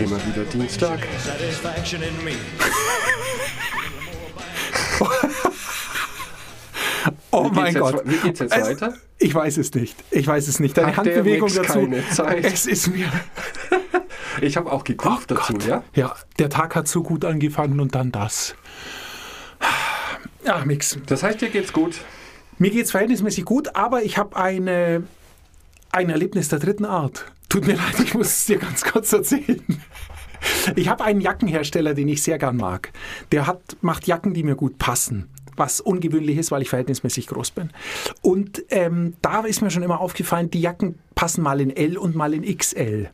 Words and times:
Immer 0.00 0.18
wieder 0.26 0.44
Dienstag. 0.52 0.98
satisfaction 1.24 2.02
in 2.02 2.24
me. 2.24 2.32
Oh 7.30 7.50
Wie 7.50 7.54
mein 7.54 7.64
geht's 7.66 7.74
jetzt 7.74 7.78
Gott. 7.80 8.04
we- 8.04 8.10
wie 8.10 8.16
geht's 8.16 8.40
jetzt 8.40 8.52
Es- 8.56 8.66
weiter? 8.66 8.94
Ich 9.18 9.32
weiß 9.32 9.56
es 9.58 9.72
nicht. 9.74 9.96
Ich 10.10 10.26
weiß 10.26 10.48
es 10.48 10.58
nicht. 10.58 10.76
Deine 10.76 10.88
Hat 10.88 10.96
Handbewegung 10.96 11.48
dazu. 11.54 11.62
keine 11.72 12.08
Zeit? 12.08 12.44
Es 12.44 12.66
ist 12.66 12.88
mir. 12.88 13.06
Ich 14.40 14.56
habe 14.56 14.72
auch 14.72 14.82
gekocht 14.82 15.30
Oh 15.30 15.36
dazu, 15.36 15.52
Gott. 15.52 15.64
ja? 15.66 15.84
Ja, 15.94 16.16
der 16.40 16.50
Tag 16.50 16.74
hat 16.74 16.88
so 16.88 17.04
gut 17.04 17.24
angefangen 17.24 17.78
und 17.78 17.94
dann 17.94 18.10
das. 18.10 18.56
Ach, 20.44 20.64
Mix. 20.64 20.98
Das 21.06 21.22
heißt, 21.22 21.40
dir 21.40 21.50
geht's 21.50 21.72
gut. 21.72 22.00
Mir 22.58 22.70
geht 22.72 22.86
es 22.86 22.90
verhältnismäßig 22.90 23.44
gut, 23.44 23.76
aber 23.76 24.02
ich 24.02 24.18
habe 24.18 24.34
eine, 24.36 25.04
ein 25.94 26.10
Erlebnis 26.10 26.48
der 26.48 26.58
dritten 26.58 26.84
Art. 26.84 27.32
Tut 27.48 27.66
mir 27.66 27.76
leid, 27.76 28.00
ich 28.02 28.14
muss 28.14 28.28
es 28.28 28.44
dir 28.46 28.58
ganz 28.58 28.82
kurz 28.82 29.12
erzählen. 29.12 29.62
Ich 30.76 30.88
habe 30.88 31.04
einen 31.04 31.20
Jackenhersteller, 31.20 31.94
den 31.94 32.08
ich 32.08 32.22
sehr 32.22 32.38
gern 32.38 32.56
mag. 32.56 32.92
Der 33.32 33.46
hat, 33.46 33.76
macht 33.80 34.06
Jacken, 34.06 34.34
die 34.34 34.42
mir 34.42 34.56
gut 34.56 34.78
passen. 34.78 35.30
Was 35.56 35.80
ungewöhnlich 35.80 36.36
ist, 36.36 36.50
weil 36.50 36.62
ich 36.62 36.68
verhältnismäßig 36.68 37.28
groß 37.28 37.52
bin. 37.52 37.70
Und 38.20 38.64
ähm, 38.70 39.14
da 39.22 39.40
ist 39.42 39.62
mir 39.62 39.70
schon 39.70 39.84
immer 39.84 40.00
aufgefallen, 40.00 40.50
die 40.50 40.60
Jacken 40.60 40.98
passen 41.14 41.42
mal 41.42 41.60
in 41.60 41.70
L 41.70 41.96
und 41.96 42.16
mal 42.16 42.34
in 42.34 42.42
XL. 42.42 43.08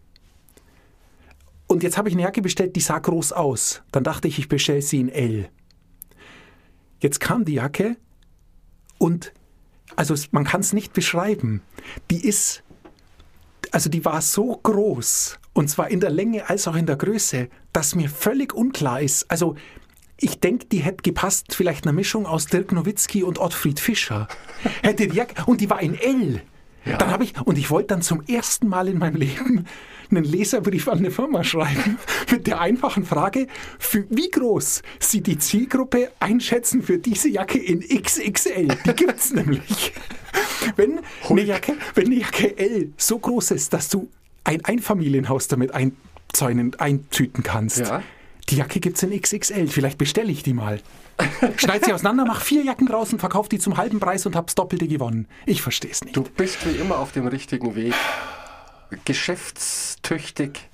Und 1.67 1.83
jetzt 1.83 1.99
habe 1.99 2.09
ich 2.09 2.15
eine 2.15 2.23
Jacke 2.23 2.43
bestellt, 2.43 2.75
die 2.75 2.81
sah 2.81 2.99
groß 2.99 3.33
aus. 3.33 3.83
Dann 3.93 4.03
dachte 4.03 4.27
ich, 4.27 4.39
ich 4.39 4.49
bestelle 4.49 4.83
sie 4.83 5.01
in 5.01 5.11
L. 5.11 5.49
Jetzt 6.99 7.21
kam 7.21 7.45
die 7.45 7.55
Jacke 7.55 7.97
und 8.99 9.33
also 9.97 10.15
man 10.31 10.45
kann 10.45 10.61
es 10.61 10.73
nicht 10.73 10.93
beschreiben. 10.93 11.63
Die 12.11 12.27
ist, 12.27 12.63
also 13.71 13.91
die 13.91 14.05
war 14.05 14.21
so 14.21 14.59
groß 14.63 15.39
und 15.53 15.69
zwar 15.69 15.91
in 15.91 16.01
der 16.01 16.11
Länge 16.11 16.49
als 16.49 16.69
auch 16.69 16.77
in 16.77 16.87
der 16.87 16.97
Größe, 16.97 17.49
dass 17.73 17.95
mir 17.95 18.09
völlig 18.09 18.55
unklar 18.55 19.01
ist. 19.01 19.31
Also 19.31 19.57
ich 20.17 20.39
denke, 20.39 20.67
die 20.67 20.79
hätte 20.79 21.03
gepasst, 21.03 21.55
vielleicht 21.55 21.87
eine 21.87 21.93
Mischung 21.95 22.27
aus 22.27 22.47
Dirk 22.47 22.73
Nowitzki 22.73 23.23
und 23.23 23.39
Ottfried 23.39 23.81
Fischer. 23.81 24.29
Hätte 24.83 25.09
die 25.09 25.23
und 25.47 25.61
die 25.61 25.71
war 25.71 25.81
in 25.81 25.95
L. 25.95 26.43
Ja. 26.85 26.97
Dann 26.97 27.11
habe 27.11 27.25
ich, 27.25 27.35
und 27.45 27.59
ich 27.59 27.71
wollte 27.71 27.89
dann 27.89 28.03
zum 28.03 28.23
ersten 28.27 28.69
Mal 28.69 28.89
in 28.89 28.99
meinem 28.99 29.17
Leben 29.17 29.67
einen 30.11 30.25
Leserbrief 30.25 30.89
an 30.89 30.99
eine 30.99 31.11
Firma 31.11 31.45
schreiben 31.45 31.99
mit 32.31 32.47
der 32.47 32.61
einfachen 32.61 33.05
Frage, 33.05 33.47
für 33.79 34.07
wie 34.11 34.31
groß 34.31 34.83
sie 34.99 35.21
die 35.21 35.39
Zielgruppe 35.39 36.11
einschätzen 36.21 36.83
für 36.83 36.99
diese 36.99 37.29
Jacke 37.29 37.59
in 37.59 37.81
XXL. 37.81 38.69
Die 38.87 38.93
gibt's 38.95 39.33
nämlich. 39.35 39.93
Wenn 40.77 41.01
eine, 41.29 41.43
Jacke, 41.43 41.75
wenn 41.95 42.07
eine 42.07 42.17
Jacke 42.17 42.57
L 42.59 42.93
so 42.97 43.19
groß 43.19 43.53
ist, 43.53 43.73
dass 43.73 43.89
du 43.89 44.09
ein 44.45 44.65
Einfamilienhaus 44.65 45.49
damit 45.49 45.73
einzäunen, 45.75 46.75
eintüten 46.79 47.43
kannst, 47.43 47.81
Ja. 47.81 48.03
die 48.49 48.57
Jacke 48.57 48.81
gibt's 48.81 49.03
in 49.03 49.19
XXL. 49.21 49.69
Vielleicht 49.69 49.99
bestelle 49.99 50.33
ich 50.33 50.43
die 50.43 50.55
mal. 50.55 50.81
Schneid 51.57 51.85
sie 51.85 51.93
auseinander, 51.93 52.25
mach 52.25 52.41
vier 52.41 52.63
Jacken 52.65 52.87
draußen, 52.87 53.19
verkauf 53.19 53.49
die 53.49 53.59
zum 53.59 53.77
halben 53.77 54.01
Preis 54.01 54.27
und 54.27 54.37
hab's 54.37 54.55
Doppelte 54.55 54.89
gewonnen. 54.89 55.27
Ich 55.47 55.63
verstehe 55.63 55.91
es 55.91 56.03
nicht. 56.03 56.17
Du 56.17 56.23
bist 56.23 56.67
wie 56.67 56.77
immer 56.77 56.99
auf 56.99 57.13
dem 57.13 57.27
richtigen 57.27 57.75
Weg. 57.75 57.95
Geschäftstüchtig. 59.05 60.69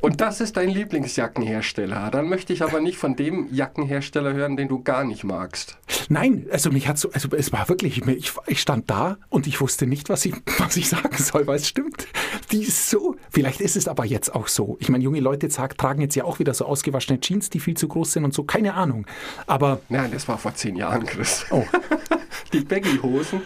Und 0.00 0.20
das 0.20 0.40
ist 0.40 0.56
dein 0.56 0.70
Lieblingsjackenhersteller. 0.70 2.10
Dann 2.10 2.28
möchte 2.28 2.52
ich 2.52 2.62
aber 2.62 2.80
nicht 2.80 2.96
von 2.96 3.16
dem 3.16 3.52
Jackenhersteller 3.52 4.32
hören, 4.32 4.56
den 4.56 4.68
du 4.68 4.82
gar 4.82 5.04
nicht 5.04 5.24
magst. 5.24 5.76
Nein, 6.12 6.46
also 6.50 6.72
mich 6.72 6.88
hat 6.88 6.98
so, 6.98 7.12
also 7.12 7.28
es 7.36 7.52
war 7.52 7.68
wirklich, 7.68 8.04
ich, 8.04 8.32
ich 8.48 8.60
stand 8.60 8.90
da 8.90 9.16
und 9.28 9.46
ich 9.46 9.60
wusste 9.60 9.86
nicht, 9.86 10.08
was 10.08 10.24
ich, 10.24 10.34
was 10.58 10.76
ich 10.76 10.88
sagen 10.88 11.16
soll, 11.16 11.46
weil 11.46 11.54
es 11.56 11.68
stimmt. 11.68 12.08
Die 12.50 12.64
ist 12.64 12.90
so, 12.90 13.14
vielleicht 13.30 13.60
ist 13.60 13.76
es 13.76 13.86
aber 13.86 14.04
jetzt 14.04 14.34
auch 14.34 14.48
so. 14.48 14.76
Ich 14.80 14.88
meine, 14.88 15.04
junge 15.04 15.20
Leute 15.20 15.48
sag, 15.50 15.78
tragen 15.78 16.00
jetzt 16.02 16.16
ja 16.16 16.24
auch 16.24 16.40
wieder 16.40 16.52
so 16.52 16.64
ausgewaschene 16.66 17.20
Jeans, 17.20 17.48
die 17.48 17.60
viel 17.60 17.76
zu 17.76 17.86
groß 17.86 18.14
sind 18.14 18.24
und 18.24 18.34
so, 18.34 18.42
keine 18.42 18.74
Ahnung. 18.74 19.06
Aber 19.46 19.80
Nein, 19.88 20.10
das 20.10 20.26
war 20.26 20.36
vor 20.36 20.52
zehn 20.54 20.74
Jahren, 20.74 21.06
Chris. 21.06 21.46
Oh. 21.50 21.64
Die 22.52 22.60
Baggy-Hosen, 22.64 23.42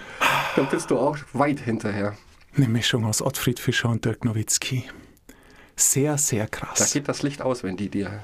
da 0.56 0.62
bist 0.62 0.90
du 0.90 0.98
auch 0.98 1.18
weit 1.34 1.60
hinterher. 1.60 2.16
eine 2.56 2.68
Mischung 2.68 3.04
aus 3.04 3.20
Ottfried 3.20 3.60
Fischer 3.60 3.90
und 3.90 4.06
Dirk 4.06 4.24
Nowitzki. 4.24 4.84
Sehr, 5.76 6.16
sehr 6.16 6.46
Da 6.46 6.50
krass. 6.50 6.94
geht 6.94 7.08
das 7.08 7.22
Licht 7.22 7.42
aus, 7.42 7.62
wenn 7.62 7.76
die 7.76 7.90
dir 7.90 8.20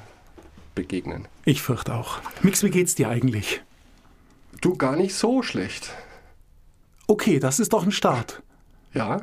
begegnen. 0.75 1.29
Ich 1.45 1.61
fürchte 1.61 1.93
auch. 1.95 2.21
Mix, 2.43 2.63
wie 2.63 2.71
geht's 2.71 2.95
dir 2.95 3.11
eigentlich? 3.11 3.61
Du 4.61 4.77
gar 4.77 4.97
nicht 4.97 5.15
so 5.15 5.43
schlecht. 5.43 5.93
Okay, 7.07 7.39
das 7.39 7.59
ist 7.61 7.73
doch 7.73 7.83
ein 7.85 7.93
Start. 7.93 8.43
Ja. 8.93 9.23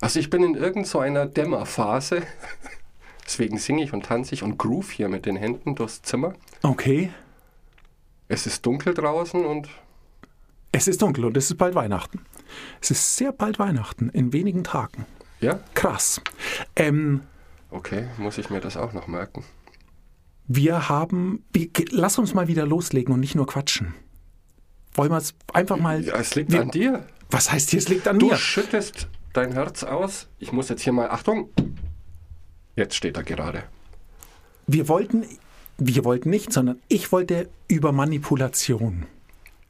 Also 0.00 0.20
ich 0.20 0.30
bin 0.30 0.42
in 0.42 0.54
irgend 0.54 0.86
so 0.86 1.00
einer 1.00 1.26
Dämmerphase. 1.26 2.22
Deswegen 3.24 3.58
singe 3.58 3.82
ich 3.84 3.92
und 3.92 4.06
tanze 4.06 4.34
ich 4.34 4.42
und 4.42 4.58
groove 4.58 4.90
hier 4.90 5.08
mit 5.08 5.26
den 5.26 5.36
Händen 5.36 5.74
durchs 5.74 6.02
Zimmer. 6.02 6.32
Okay. 6.62 7.12
Es 8.28 8.46
ist 8.46 8.64
dunkel 8.64 8.94
draußen 8.94 9.44
und 9.44 9.68
Es 10.72 10.88
ist 10.88 11.02
dunkel 11.02 11.24
und 11.26 11.36
es 11.36 11.50
ist 11.50 11.56
bald 11.56 11.74
Weihnachten. 11.74 12.20
Es 12.80 12.90
ist 12.90 13.16
sehr 13.16 13.32
bald 13.32 13.58
Weihnachten, 13.58 14.08
in 14.10 14.32
wenigen 14.32 14.64
Tagen. 14.64 15.06
ja, 15.40 15.60
Krass. 15.74 16.20
Ähm, 16.76 17.22
okay, 17.70 18.08
muss 18.16 18.38
ich 18.38 18.50
mir 18.50 18.60
das 18.60 18.76
auch 18.76 18.92
noch 18.92 19.06
merken. 19.06 19.44
Wir 20.48 20.88
haben. 20.88 21.44
wir- 21.52 21.68
Lass 21.90 22.18
uns 22.18 22.34
mal 22.34 22.48
wieder 22.48 22.66
loslegen 22.66 23.14
und 23.14 23.20
nicht 23.20 23.34
nur 23.34 23.46
quatschen. 23.46 23.94
Wollen 24.94 25.10
wir 25.12 25.18
es 25.18 25.34
einfach 25.52 25.76
mal. 25.76 26.02
Ja, 26.04 26.16
es 26.16 26.34
liegt 26.34 26.50
wir, 26.52 26.62
an 26.62 26.70
dir. 26.70 27.06
Was 27.30 27.52
heißt 27.52 27.70
hier, 27.70 27.78
es 27.78 27.88
liegt 27.88 28.08
an 28.08 28.18
Du 28.18 28.28
mir? 28.30 28.36
schüttest 28.36 29.08
dein 29.34 29.52
Herz 29.52 29.84
aus. 29.84 30.28
Ich 30.38 30.50
muss 30.52 30.68
jetzt 30.70 30.82
hier 30.82 30.92
mal, 30.92 31.10
Achtung, 31.10 31.50
jetzt 32.74 32.94
steht 32.96 33.16
er 33.16 33.22
gerade. 33.22 33.62
Wir 34.66 34.88
wollten. 34.88 35.24
Wir 35.80 36.04
wollten 36.04 36.30
nicht, 36.30 36.52
sondern 36.52 36.80
ich 36.88 37.12
wollte 37.12 37.48
über 37.68 37.92
Manipulation 37.92 39.06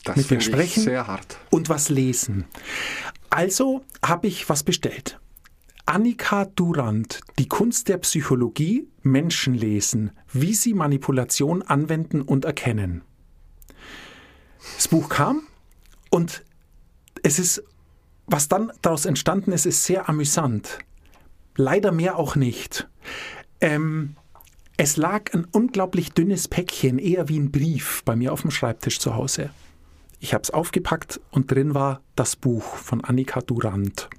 Das 0.05 0.17
Mit 0.17 0.31
dir 0.31 0.39
ich 0.39 0.45
sprechen? 0.47 0.83
sehr 0.85 1.07
hart. 1.07 1.37
und 1.51 1.69
was 1.69 1.91
lesen. 1.91 2.45
Also 3.29 3.85
habe 4.03 4.27
ich 4.27 4.49
was 4.49 4.63
bestellt. 4.63 5.19
Annika 5.89 6.45
Durand, 6.45 7.21
die 7.39 7.49
Kunst 7.49 7.89
der 7.89 7.97
Psychologie, 7.97 8.87
Menschen 9.01 9.55
lesen, 9.55 10.11
wie 10.31 10.53
sie 10.53 10.75
Manipulation 10.75 11.63
anwenden 11.63 12.21
und 12.21 12.45
erkennen. 12.45 13.01
Das 14.77 14.89
Buch 14.89 15.09
kam 15.09 15.45
und 16.11 16.45
es 17.23 17.39
ist, 17.39 17.63
was 18.27 18.49
dann 18.49 18.71
daraus 18.83 19.07
entstanden 19.07 19.51
ist, 19.53 19.65
ist 19.65 19.85
sehr 19.85 20.11
amüsant. 20.11 20.79
Leider 21.57 21.91
mehr 21.91 22.19
auch 22.19 22.37
nicht. 22.37 22.87
Ähm, 23.63 24.15
es 24.77 24.99
lag 24.99 25.33
ein 25.33 25.47
unglaublich 25.51 26.13
dünnes 26.13 26.49
Päckchen, 26.49 26.99
eher 26.99 27.31
wie 27.31 27.39
ein 27.39 27.51
Brief, 27.51 28.03
bei 28.05 28.15
mir 28.15 28.35
auf 28.35 28.43
dem 28.43 28.51
Schreibtisch 28.51 29.01
zu 29.01 29.15
Hause. 29.15 29.49
Ich 30.21 30.35
habe 30.35 30.43
es 30.43 30.51
aufgepackt 30.51 31.19
und 31.31 31.51
drin 31.51 31.73
war 31.73 32.03
das 32.15 32.37
Buch 32.37 32.77
von 32.77 33.03
Annika 33.03 33.41
Durand. 33.41 34.11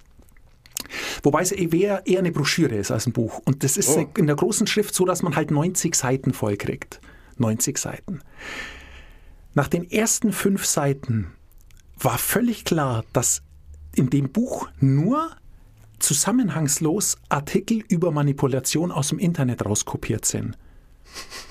Wobei 1.23 1.41
es 1.41 1.51
eher, 1.51 2.05
eher 2.05 2.19
eine 2.19 2.31
Broschüre 2.31 2.75
ist 2.75 2.91
als 2.91 3.05
ein 3.07 3.13
Buch. 3.13 3.41
Und 3.45 3.63
das 3.63 3.77
ist 3.77 3.89
Oh. 3.97 4.09
in 4.17 4.27
der 4.27 4.35
großen 4.35 4.67
Schrift 4.67 4.93
so, 4.93 5.05
dass 5.05 5.21
man 5.21 5.35
halt 5.35 5.51
90 5.51 5.95
Seiten 5.95 6.33
voll 6.33 6.57
kriegt. 6.57 6.99
90 7.37 7.77
Seiten. 7.77 8.21
Nach 9.53 9.67
den 9.67 9.89
ersten 9.89 10.31
fünf 10.31 10.65
Seiten 10.65 11.31
war 11.97 12.17
völlig 12.17 12.65
klar, 12.65 13.03
dass 13.13 13.41
in 13.95 14.09
dem 14.09 14.29
Buch 14.29 14.69
nur 14.79 15.31
zusammenhangslos 15.99 17.17
Artikel 17.29 17.83
über 17.89 18.11
Manipulation 18.11 18.91
aus 18.91 19.09
dem 19.09 19.19
Internet 19.19 19.65
rauskopiert 19.65 20.25
sind. 20.25 20.57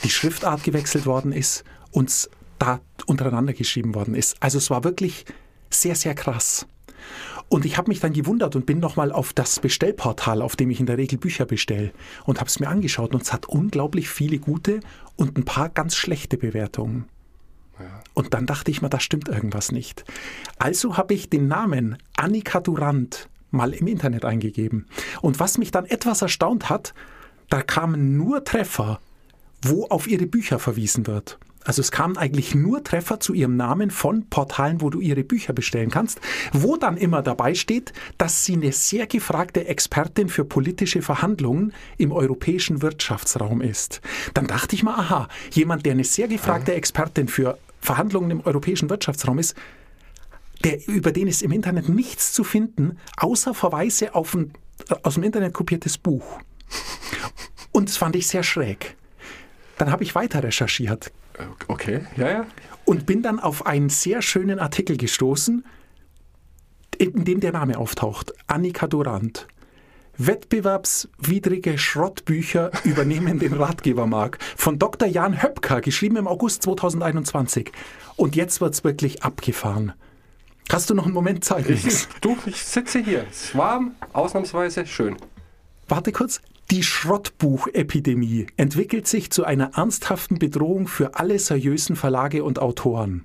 Die 0.05 0.11
Schriftart 0.11 0.65
gewechselt 0.65 1.05
worden 1.07 1.33
ist 1.33 1.65
und 1.91 2.31
da 2.59 2.81
untereinander 3.07 3.53
geschrieben 3.53 3.95
worden 3.95 4.15
ist. 4.15 4.37
Also 4.41 4.59
es 4.59 4.71
war 4.71 4.85
wirklich 4.85 5.25
sehr, 5.71 5.95
sehr 5.95 6.15
krass. 6.15 6.67
Und 7.49 7.65
ich 7.65 7.79
habe 7.79 7.89
mich 7.89 8.01
dann 8.01 8.13
gewundert 8.13 8.57
und 8.57 8.67
bin 8.67 8.79
nochmal 8.79 9.11
auf 9.11 9.33
das 9.33 9.61
Bestellportal, 9.61 10.43
auf 10.43 10.57
dem 10.57 10.71
ich 10.71 10.81
in 10.81 10.87
der 10.87 10.99
Regel 10.99 11.19
Bücher 11.19 11.47
bestelle, 11.47 11.93
und 12.25 12.41
habe 12.41 12.49
es 12.49 12.61
mir 12.61 12.69
angeschaut. 12.69 13.15
Und 13.15 13.23
es 13.23 13.33
hat 13.33 13.47
unglaublich 13.49 14.09
viele 14.09 14.39
gute 14.39 14.81
und 15.17 15.37
ein 15.39 15.45
paar 15.45 15.69
ganz 15.71 15.97
schlechte 15.97 16.37
Bewertungen. 16.37 17.07
Und 18.15 18.35
dann 18.35 18.47
dachte 18.47 18.71
ich 18.71 18.83
mir, 18.83 18.91
da 18.91 19.01
stimmt 19.01 19.29
irgendwas 19.29 19.73
nicht. 19.73 20.05
Also 20.59 20.97
habe 20.97 21.15
ich 21.15 21.31
den 21.31 21.47
Namen 21.47 21.97
Annika 22.17 22.61
Durand 22.61 23.29
mal 23.51 23.73
im 23.73 23.87
Internet 23.87 24.25
eingegeben. 24.25 24.87
Und 25.23 25.41
was 25.41 25.59
mich 25.59 25.71
dann 25.71 25.87
etwas 25.87 26.23
erstaunt 26.23 26.69
hat, 26.69 26.95
da 27.49 27.63
kamen 27.63 28.17
nur 28.17 28.45
Treffer, 28.45 29.01
wo 29.63 29.87
auf 29.87 30.07
ihre 30.07 30.27
Bücher 30.27 30.59
verwiesen 30.59 31.07
wird. 31.07 31.39
Also 31.69 31.83
es 31.83 31.91
kamen 31.91 32.17
eigentlich 32.17 32.55
nur 32.55 32.83
Treffer 32.83 33.21
zu 33.21 33.35
ihrem 33.35 33.55
Namen 33.59 33.91
von 33.91 34.27
Portalen, 34.31 34.81
wo 34.81 34.89
du 34.89 35.01
ihre 35.01 35.23
Bücher 35.23 35.53
bestellen 35.53 35.91
kannst, 35.91 36.19
wo 36.55 36.79
dann 36.79 36.97
immer 36.97 37.21
dabei 37.21 37.53
steht, 37.53 37.93
dass 38.17 38.47
sie 38.47 38.55
eine 38.55 38.73
sehr 38.73 39.07
gefragte 39.07 39.67
Expertin 39.67 40.31
für 40.31 40.47
politische 40.47 41.03
Verhandlungen 41.03 41.75
im 41.99 42.11
europäischen 42.11 42.81
Wirtschaftsraum 42.81 43.61
ist. 43.61 44.01
Dann 44.33 44.47
dachte 44.47 44.77
ich 44.77 44.83
mal, 44.83 44.95
aha, 44.95 45.29
jemand, 45.51 45.85
der 45.85 45.93
eine 45.93 46.05
sehr 46.05 46.27
gefragte 46.27 46.73
Expertin 46.73 47.29
für 47.29 47.59
Verhandlungen 47.83 48.31
im 48.31 48.41
europäischen 48.47 48.89
Wirtschaftsraum 48.89 49.39
ist, 49.39 49.55
der, 50.65 50.89
über 50.89 51.13
den 51.13 51.29
ist 51.29 51.43
im 51.43 51.53
Internet 51.53 51.91
nichts 51.91 52.33
zu 52.33 52.45
finden, 52.45 52.97
außer 53.19 53.53
Verweise 53.53 54.15
auf 54.15 54.33
ein 54.33 54.55
aus 55.03 55.15
dem 55.17 55.23
Internet 55.23 55.53
kopiertes 55.53 55.99
Buch. 55.99 56.41
Und 57.73 57.91
das 57.91 57.99
fand 57.99 58.17
ich 58.17 58.27
sehr 58.27 58.43
schräg. 58.43 58.97
Dann 59.77 59.91
habe 59.91 60.03
ich 60.03 60.15
weiter 60.15 60.43
recherchiert 60.43 61.13
Okay, 61.69 62.01
ja, 62.17 62.31
ja. 62.31 62.47
und 62.85 63.07
bin 63.07 63.23
dann 63.23 63.39
auf 63.41 63.67
einen 63.67 63.89
sehr 63.89 64.23
schönen 64.23 64.59
Artikel 64.59 64.97
gestoßen, 64.97 65.65
in 66.99 67.25
dem 67.25 67.41
der 67.41 67.53
Name 67.53 67.79
auftaucht. 67.79 68.33
Annika 68.47 68.87
Durant. 68.87 69.47
Wettbewerbswidrige 70.17 71.79
Schrottbücher 71.79 72.73
übernehmen 72.85 73.39
den 73.39 73.53
Ratgebermarkt. 73.53 74.43
Von 74.57 74.79
Dr. 74.79 75.07
Jan 75.09 75.43
Höpker, 75.43 75.81
geschrieben 75.81 76.17
im 76.17 76.27
August 76.27 76.63
2021. 76.63 77.71
Und 78.17 78.35
jetzt 78.35 78.61
wird's 78.61 78.83
wirklich 78.83 79.23
abgefahren. 79.23 79.93
Hast 80.71 80.91
du 80.91 80.95
noch 80.95 81.05
einen 81.05 81.15
Moment 81.15 81.45
Zeit? 81.45 81.71
Ich, 81.71 82.07
du, 82.21 82.37
ich 82.45 82.63
sitze 82.63 82.99
hier. 82.99 83.25
Es 83.31 83.45
ist 83.45 83.57
warm, 83.57 83.95
ausnahmsweise 84.13 84.87
schön. 84.87 85.17
Warte 85.89 86.13
kurz. 86.13 86.43
Die 86.71 86.83
Schrottbuchepidemie 86.83 88.47
entwickelt 88.59 89.07
sich 89.07 89.31
zu 89.31 89.45
einer 89.45 89.77
ernsthaften 89.77 90.39
Bedrohung 90.39 90.87
für 90.87 91.15
alle 91.15 91.39
seriösen 91.39 91.97
Verlage 91.97 92.45
und 92.45 92.59
Autoren. 92.59 93.25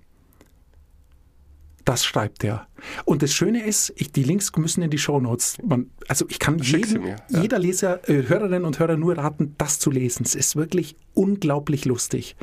Das 1.83 2.05
schreibt 2.05 2.45
er. 2.45 2.67
Und 3.03 3.21
das 3.21 3.33
Schöne 3.33 3.65
ist, 3.65 3.91
ich, 3.97 4.13
die 4.13 4.23
Links 4.23 4.55
müssen 4.55 4.81
in 4.81 4.89
die 4.89 4.97
Shownotes. 4.97 5.57
Man, 5.61 5.89
also 6.07 6.25
ich 6.29 6.39
kann 6.39 6.57
jedem, 6.59 7.03
mir, 7.03 7.17
ja. 7.29 7.41
jeder 7.41 7.59
Leser, 7.59 8.07
äh, 8.09 8.23
Hörerinnen 8.29 8.63
und 8.63 8.79
Hörer 8.79 8.95
nur 8.95 9.17
raten, 9.17 9.55
das 9.57 9.79
zu 9.79 9.91
lesen. 9.91 10.23
Es 10.23 10.35
ist 10.35 10.55
wirklich 10.55 10.95
unglaublich 11.13 11.83
lustig. 11.83 12.37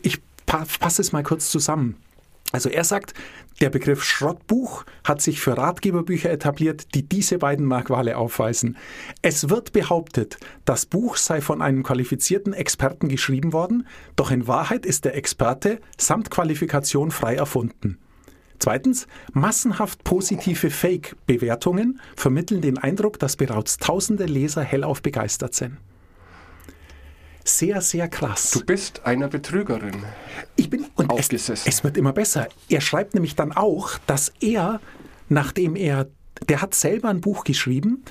Ich 0.00 0.22
pa 0.46 0.64
fasse 0.64 1.02
es 1.02 1.12
mal 1.12 1.22
kurz 1.22 1.50
zusammen. 1.50 1.96
Also 2.52 2.70
er 2.70 2.84
sagt, 2.84 3.12
der 3.60 3.68
Begriff 3.68 4.02
Schrottbuch 4.02 4.84
hat 5.04 5.20
sich 5.20 5.40
für 5.40 5.58
Ratgeberbücher 5.58 6.30
etabliert, 6.30 6.94
die 6.94 7.06
diese 7.06 7.38
beiden 7.38 7.66
Merkmale 7.66 8.16
aufweisen. 8.16 8.76
Es 9.20 9.50
wird 9.50 9.72
behauptet, 9.72 10.38
das 10.64 10.86
Buch 10.86 11.16
sei 11.16 11.40
von 11.40 11.60
einem 11.60 11.82
qualifizierten 11.82 12.54
Experten 12.54 13.08
geschrieben 13.08 13.52
worden, 13.52 13.86
doch 14.16 14.30
in 14.30 14.46
Wahrheit 14.46 14.86
ist 14.86 15.04
der 15.04 15.16
Experte 15.16 15.80
samt 15.98 16.30
Qualifikation 16.30 17.10
frei 17.10 17.34
erfunden. 17.34 17.98
Zweitens, 18.60 19.06
massenhaft 19.32 20.02
positive 20.02 20.70
Fake-Bewertungen 20.70 22.00
vermitteln 22.16 22.60
den 22.60 22.78
Eindruck, 22.78 23.18
dass 23.18 23.36
bereits 23.36 23.76
tausende 23.76 24.24
Leser 24.24 24.62
hellauf 24.62 25.02
begeistert 25.02 25.54
sind. 25.54 25.76
Sehr, 27.48 27.80
sehr 27.80 28.08
krass. 28.08 28.50
Du 28.50 28.64
bist 28.64 29.06
einer 29.06 29.28
Betrügerin. 29.28 30.04
Ich 30.56 30.68
bin 30.68 30.84
und 30.96 31.10
es, 31.12 31.18
Aufgesessen. 31.18 31.66
es 31.68 31.82
wird 31.82 31.96
immer 31.96 32.12
besser. 32.12 32.48
Er 32.68 32.80
schreibt 32.82 33.14
nämlich 33.14 33.36
dann 33.36 33.52
auch, 33.52 33.96
dass 34.06 34.32
er, 34.40 34.80
nachdem 35.30 35.74
er, 35.74 36.08
der 36.48 36.60
hat 36.60 36.74
selber 36.74 37.08
ein 37.08 37.20
Buch 37.22 37.44
geschrieben 37.44 38.04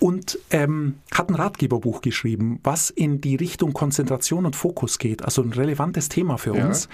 und 0.00 0.38
ähm, 0.50 0.96
hat 1.12 1.28
ein 1.28 1.34
Ratgeberbuch 1.34 2.00
geschrieben, 2.00 2.60
was 2.62 2.88
in 2.88 3.20
die 3.20 3.36
Richtung 3.36 3.72
Konzentration 3.74 4.46
und 4.46 4.56
Fokus 4.56 4.98
geht, 4.98 5.22
also 5.22 5.42
ein 5.42 5.52
relevantes 5.52 6.08
Thema 6.08 6.38
für 6.38 6.56
Ja. 6.56 6.66
uns. 6.66 6.88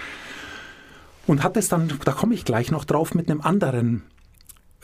Und 1.27 1.43
hat 1.43 1.55
es 1.57 1.69
dann, 1.69 1.91
da 2.03 2.11
komme 2.11 2.35
ich 2.35 2.45
gleich 2.45 2.71
noch 2.71 2.83
drauf, 2.85 3.15
mit 3.15 3.31
einem 3.31 3.41
anderen 3.41 4.03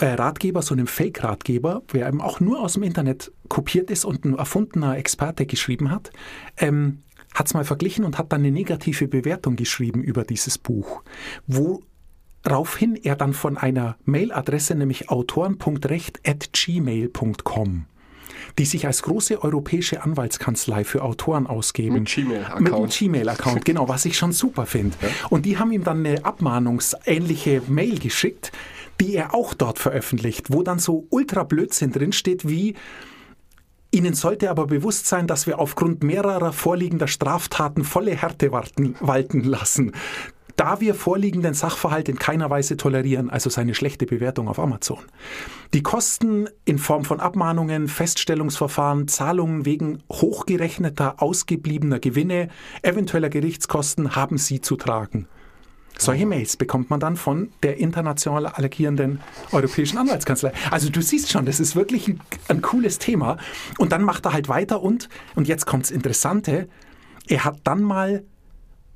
Ratgeber, 0.02 0.62
so 0.62 0.74
einem 0.74 0.88
Fake-Ratgeber, 0.88 1.84
der 1.94 2.08
eben 2.08 2.22
auch 2.22 2.40
nur 2.40 2.62
aus 2.62 2.74
dem 2.74 2.84
Internet 2.84 3.32
kopiert 3.50 3.92
ist 3.92 4.06
und 4.06 4.24
ein 4.26 4.38
erfundener 4.38 4.98
Experte 4.98 5.46
geschrieben 5.46 5.92
hat, 5.92 6.12
ähm, 6.58 7.04
hat 7.34 7.48
es 7.48 7.54
mal 7.54 7.64
verglichen 7.64 8.04
und 8.06 8.18
hat 8.18 8.34
dann 8.34 8.42
eine 8.42 8.52
negative 8.52 9.08
Bewertung 9.08 9.56
geschrieben 9.56 10.04
über 10.04 10.24
dieses 10.24 10.58
Buch, 10.58 11.04
woraufhin 11.48 12.96
er 12.96 13.16
dann 13.16 13.34
von 13.34 13.58
einer 13.58 13.96
Mailadresse, 14.04 14.74
nämlich 14.76 15.10
autoren.recht.gmail.com, 15.10 17.86
die 18.58 18.66
sich 18.66 18.86
als 18.86 19.04
große 19.04 19.42
europäische 19.42 20.04
Anwaltskanzlei 20.04 20.84
für 20.84 21.04
Autoren 21.04 21.48
ausgeben. 21.48 21.94
Mit 21.94 22.10
Gmail-Account. 22.10 22.62
Mit 22.62 22.74
einem 22.74 22.90
Gmail-Account, 22.90 23.64
genau, 23.64 23.88
was 23.88 24.04
ich 24.06 24.18
schon 24.18 24.34
super 24.34 24.66
finde. 24.66 24.98
Und 25.30 25.46
die 25.46 25.58
haben 25.58 25.72
ihm 25.72 25.86
dann 25.86 26.06
eine 26.06 26.26
abmahnungsähnliche 26.26 27.62
Mail 27.68 27.98
geschickt, 28.00 28.52
die 29.00 29.16
er 29.16 29.34
auch 29.34 29.54
dort 29.54 29.80
veröffentlicht, 29.80 30.54
wo 30.54 30.64
dann 30.64 30.80
so 30.80 31.08
ultra 31.10 31.44
Blödsinn 31.44 31.92
drinsteht 31.92 32.48
wie 32.48 32.76
Ihnen 33.94 34.14
sollte 34.14 34.50
aber 34.50 34.68
bewusst 34.68 35.08
sein, 35.08 35.28
dass 35.28 35.48
wir 35.48 35.60
aufgrund 35.60 36.02
mehrerer 36.02 36.54
vorliegender 36.54 37.08
Straftaten 37.08 37.84
volle 37.84 38.16
Härte 38.16 38.54
warten, 38.54 38.96
walten 39.02 39.44
lassen. 39.44 39.92
Da 40.56 40.80
wir 40.80 40.96
vorliegenden 40.96 41.54
Sachverhalt 41.54 42.08
in 42.08 42.18
keiner 42.18 42.50
Weise 42.50 42.78
tolerieren, 42.78 43.30
also 43.30 43.50
seine 43.50 43.76
schlechte 43.76 44.06
Bewertung 44.06 44.48
auf 44.48 44.60
Amazon. 44.60 45.00
Die 45.74 45.84
Kosten 45.84 46.48
in 46.64 46.78
Form 46.78 47.04
von 47.04 47.20
Abmahnungen, 47.20 47.90
Feststellungsverfahren, 47.90 49.08
Zahlungen 49.10 49.66
wegen 49.66 50.04
hochgerechneter, 50.10 51.22
ausgebliebener 51.22 52.00
Gewinne, 52.00 52.50
eventueller 52.84 53.30
Gerichtskosten 53.30 54.16
haben 54.16 54.38
Sie 54.38 54.62
zu 54.62 54.78
tragen. 54.78 55.28
Solche 56.02 56.26
Mails 56.26 56.58
bekommt 56.58 56.90
man 56.90 57.00
dann 57.00 57.16
von 57.16 57.52
der 57.64 57.78
international 57.78 58.48
agierenden 58.48 59.20
Europäischen 59.52 59.98
Anwaltskanzlei. 60.00 60.52
Also 60.72 60.90
du 60.90 61.02
siehst 61.02 61.30
schon, 61.32 61.46
das 61.46 61.60
ist 61.60 61.76
wirklich 61.76 62.08
ein, 62.08 62.20
ein 62.48 62.62
cooles 62.62 62.98
Thema. 62.98 63.38
Und 63.78 63.92
dann 63.92 64.04
macht 64.04 64.26
er 64.26 64.34
halt 64.34 64.50
weiter 64.50 64.82
und, 64.82 65.10
und 65.36 65.48
jetzt 65.48 65.66
kommt's 65.66 65.92
Interessante, 65.92 66.68
er 67.28 67.46
hat 67.46 67.60
dann 67.66 67.84
mal 67.84 68.24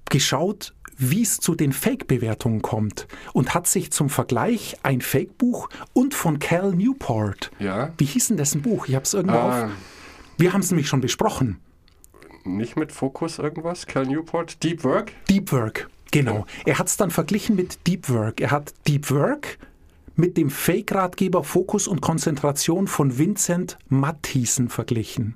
geschaut, 0.10 0.74
wie 0.98 1.22
es 1.24 1.38
zu 1.38 1.56
den 1.56 1.74
Fake-Bewertungen 1.74 2.62
kommt 2.62 3.08
und 3.34 3.54
hat 3.54 3.68
sich 3.68 3.92
zum 3.92 4.10
Vergleich 4.10 4.78
ein 4.84 5.01
Fake-Buch 5.01 5.69
und 5.94 6.13
von 6.13 6.40
Cal 6.40 6.72
Newport. 6.74 7.51
Ja. 7.60 7.92
Wie 7.98 8.06
hieß 8.06 8.30
denn 8.30 8.38
dessen 8.38 8.62
Buch? 8.62 8.88
Ich 8.88 8.96
habe 8.96 9.04
es 9.04 9.13
irgendwo 9.13 9.38
Ah, 9.38 9.66
auf. 9.66 9.72
Wir 10.38 10.54
haben 10.54 10.62
es 10.62 10.72
nämlich 10.72 10.88
schon 10.88 11.01
besprochen. 11.01 11.60
nicht 12.46 12.78
mit 12.78 12.92
Fokus 12.92 13.40
irgendwas? 13.40 13.86
Cal 13.88 14.06
Newport? 14.06 14.63
Deep 14.63 14.84
Work? 14.84 15.12
Deep 15.30 15.51
Work, 15.51 15.90
genau. 16.12 16.46
Er 16.66 16.80
hat 16.80 16.88
es 16.88 16.98
dann 16.98 17.12
verglichen 17.12 17.56
mit 17.56 17.88
Deep 17.88 18.10
Work. 18.10 18.42
Er 18.42 18.52
hat 18.52 18.74
Deep 18.88 19.12
Work 19.12 19.57
mit 20.16 20.38
dem 20.38 20.50
Fake-Ratgeber 20.50 21.44
Fokus 21.44 21.88
und 21.88 22.02
Konzentration 22.02 22.88
von 22.88 23.18
Vincent 23.18 23.78
Matthiessen 23.90 24.70
verglichen. 24.70 25.36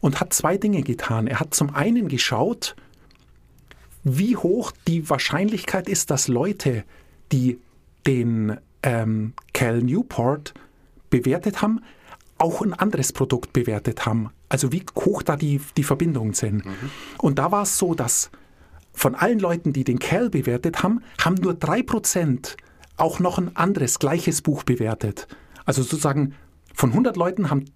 Und 0.00 0.20
hat 0.20 0.32
zwei 0.32 0.56
Dinge 0.56 0.82
getan. 0.82 1.26
Er 1.26 1.40
hat 1.40 1.54
zum 1.54 1.74
einen 1.74 2.08
geschaut, 2.08 2.76
wie 4.04 4.36
hoch 4.36 4.72
die 4.86 5.08
Wahrscheinlichkeit 5.08 5.88
ist, 5.88 6.10
dass 6.10 6.28
Leute, 6.28 6.84
die 7.32 7.58
den 8.06 8.58
ähm, 8.82 9.32
Cal 9.52 9.82
Newport 9.82 10.54
bewertet 11.10 11.62
haben, 11.62 11.80
auch 12.38 12.62
ein 12.62 12.72
anderes 12.72 13.12
Produkt 13.12 13.52
bewertet 13.52 14.06
haben. 14.06 14.30
Also 14.48 14.70
wie 14.70 14.84
hoch 14.96 15.22
da 15.22 15.36
die, 15.36 15.60
die 15.76 15.82
Verbindungen 15.82 16.34
sind. 16.34 16.62
Und 17.18 17.38
da 17.38 17.50
war 17.50 17.62
es 17.62 17.78
so, 17.78 17.94
dass 17.94 18.30
von 18.96 19.14
allen 19.14 19.38
Leuten, 19.38 19.74
die 19.74 19.84
den 19.84 19.98
Cal 19.98 20.30
bewertet 20.30 20.82
haben, 20.82 21.02
haben 21.20 21.34
nur 21.36 21.52
3% 21.52 22.56
auch 22.96 23.20
noch 23.20 23.36
ein 23.38 23.54
anderes, 23.54 23.98
gleiches 23.98 24.40
Buch 24.40 24.62
bewertet. 24.62 25.28
Also 25.66 25.82
sozusagen 25.82 26.34
von 26.74 26.90
100 26.90 27.16
Leuten 27.16 27.50
haben 27.50 27.66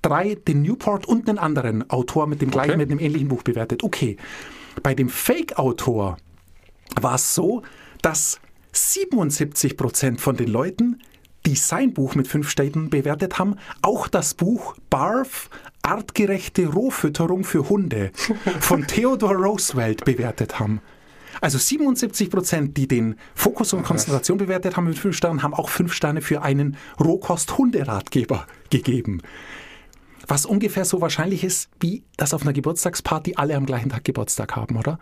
drei 0.00 0.34
den 0.34 0.62
Newport 0.62 1.06
und 1.06 1.28
einen 1.28 1.38
anderen 1.38 1.88
Autor 1.90 2.26
mit 2.26 2.40
dem 2.40 2.50
gleichen, 2.50 2.70
Okay. 2.70 2.78
mit 2.78 2.90
einem 2.90 3.00
ähnlichen 3.00 3.28
Buch 3.28 3.42
bewertet. 3.42 3.84
Okay. 3.84 4.16
Bei 4.82 4.94
dem 4.94 5.10
Fake-Autor 5.10 6.16
war 7.00 7.14
es 7.16 7.34
so, 7.34 7.62
dass 8.00 8.40
77 8.72 9.76
Prozent 9.76 10.20
von 10.22 10.36
den 10.36 10.48
Leuten, 10.48 11.00
die 11.46 11.54
sein 11.54 11.94
Buch 11.94 12.14
mit 12.14 12.28
fünf 12.28 12.50
Sternen 12.50 12.90
bewertet 12.90 13.38
haben, 13.38 13.56
auch 13.80 14.08
das 14.08 14.34
Buch 14.34 14.76
Barf, 14.90 15.48
artgerechte 15.82 16.66
Rohfütterung 16.66 17.44
für 17.44 17.68
Hunde 17.68 18.10
von 18.60 18.86
Theodore 18.88 19.36
Roosevelt 19.36 20.04
bewertet 20.04 20.58
haben. 20.58 20.80
Also 21.40 21.58
77 21.58 22.30
Prozent, 22.30 22.76
die 22.76 22.88
den 22.88 23.16
Fokus 23.34 23.72
und 23.72 23.84
Konzentration 23.84 24.38
bewertet 24.38 24.76
haben 24.76 24.88
mit 24.88 24.98
fünf 24.98 25.16
Sternen, 25.16 25.42
haben 25.42 25.54
auch 25.54 25.68
fünf 25.68 25.92
Sterne 25.92 26.22
für 26.22 26.42
einen 26.42 26.76
Rohkost-Hunderatgeber 26.98 28.46
gegeben. 28.70 29.22
Was 30.26 30.46
ungefähr 30.46 30.84
so 30.84 31.00
wahrscheinlich 31.00 31.44
ist, 31.44 31.68
wie 31.78 32.02
dass 32.16 32.34
auf 32.34 32.42
einer 32.42 32.52
Geburtstagsparty 32.52 33.34
alle 33.36 33.54
am 33.54 33.66
gleichen 33.66 33.90
Tag 33.90 34.04
Geburtstag 34.04 34.56
haben, 34.56 34.76
oder? 34.76 34.98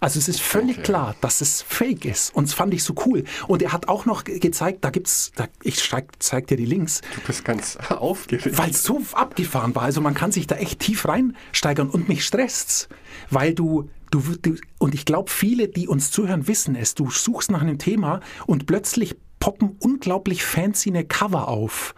Also 0.00 0.18
es 0.18 0.28
ist 0.28 0.40
völlig 0.40 0.76
Okay. 0.78 0.82
klar, 0.84 1.16
dass 1.20 1.40
es 1.40 1.62
fake 1.62 2.04
ist. 2.04 2.34
Und 2.34 2.48
das 2.48 2.54
fand 2.54 2.74
ich 2.74 2.84
so 2.84 2.94
cool. 3.06 3.24
Und 3.48 3.62
er 3.62 3.72
hat 3.72 3.88
auch 3.88 4.04
noch 4.04 4.24
ge- 4.24 4.38
gezeigt, 4.38 4.84
da 4.84 4.90
gibt's, 4.90 5.32
da, 5.36 5.46
ich 5.62 5.76
zeig, 5.76 6.12
zeig 6.18 6.46
dir 6.48 6.56
die 6.56 6.66
Links, 6.66 7.00
Du 7.14 7.20
bist 7.26 7.44
ganz 7.44 7.76
aufgeregt. 7.88 8.58
weil 8.58 8.70
es 8.70 8.82
so 8.82 9.00
abgefahren 9.14 9.74
war. 9.74 9.82
Also 9.82 10.00
man 10.00 10.14
kann 10.14 10.32
sich 10.32 10.46
da 10.46 10.56
echt 10.56 10.80
tief 10.80 11.06
reinsteigern 11.08 11.88
und 11.88 12.08
mich 12.08 12.24
stresst's, 12.26 12.88
weil 13.30 13.54
du, 13.54 13.88
du, 14.10 14.20
du 14.42 14.56
und 14.78 14.94
ich 14.94 15.04
glaube, 15.06 15.30
viele, 15.30 15.68
die 15.68 15.88
uns 15.88 16.10
zuhören, 16.10 16.46
wissen 16.46 16.76
es. 16.76 16.94
Du 16.94 17.10
suchst 17.10 17.50
nach 17.50 17.62
einem 17.62 17.78
Thema 17.78 18.20
und 18.46 18.66
plötzlich 18.66 19.16
poppen 19.40 19.76
unglaublich 19.80 20.44
fancy 20.44 20.90
eine 20.90 21.04
Cover 21.04 21.48
auf, 21.48 21.94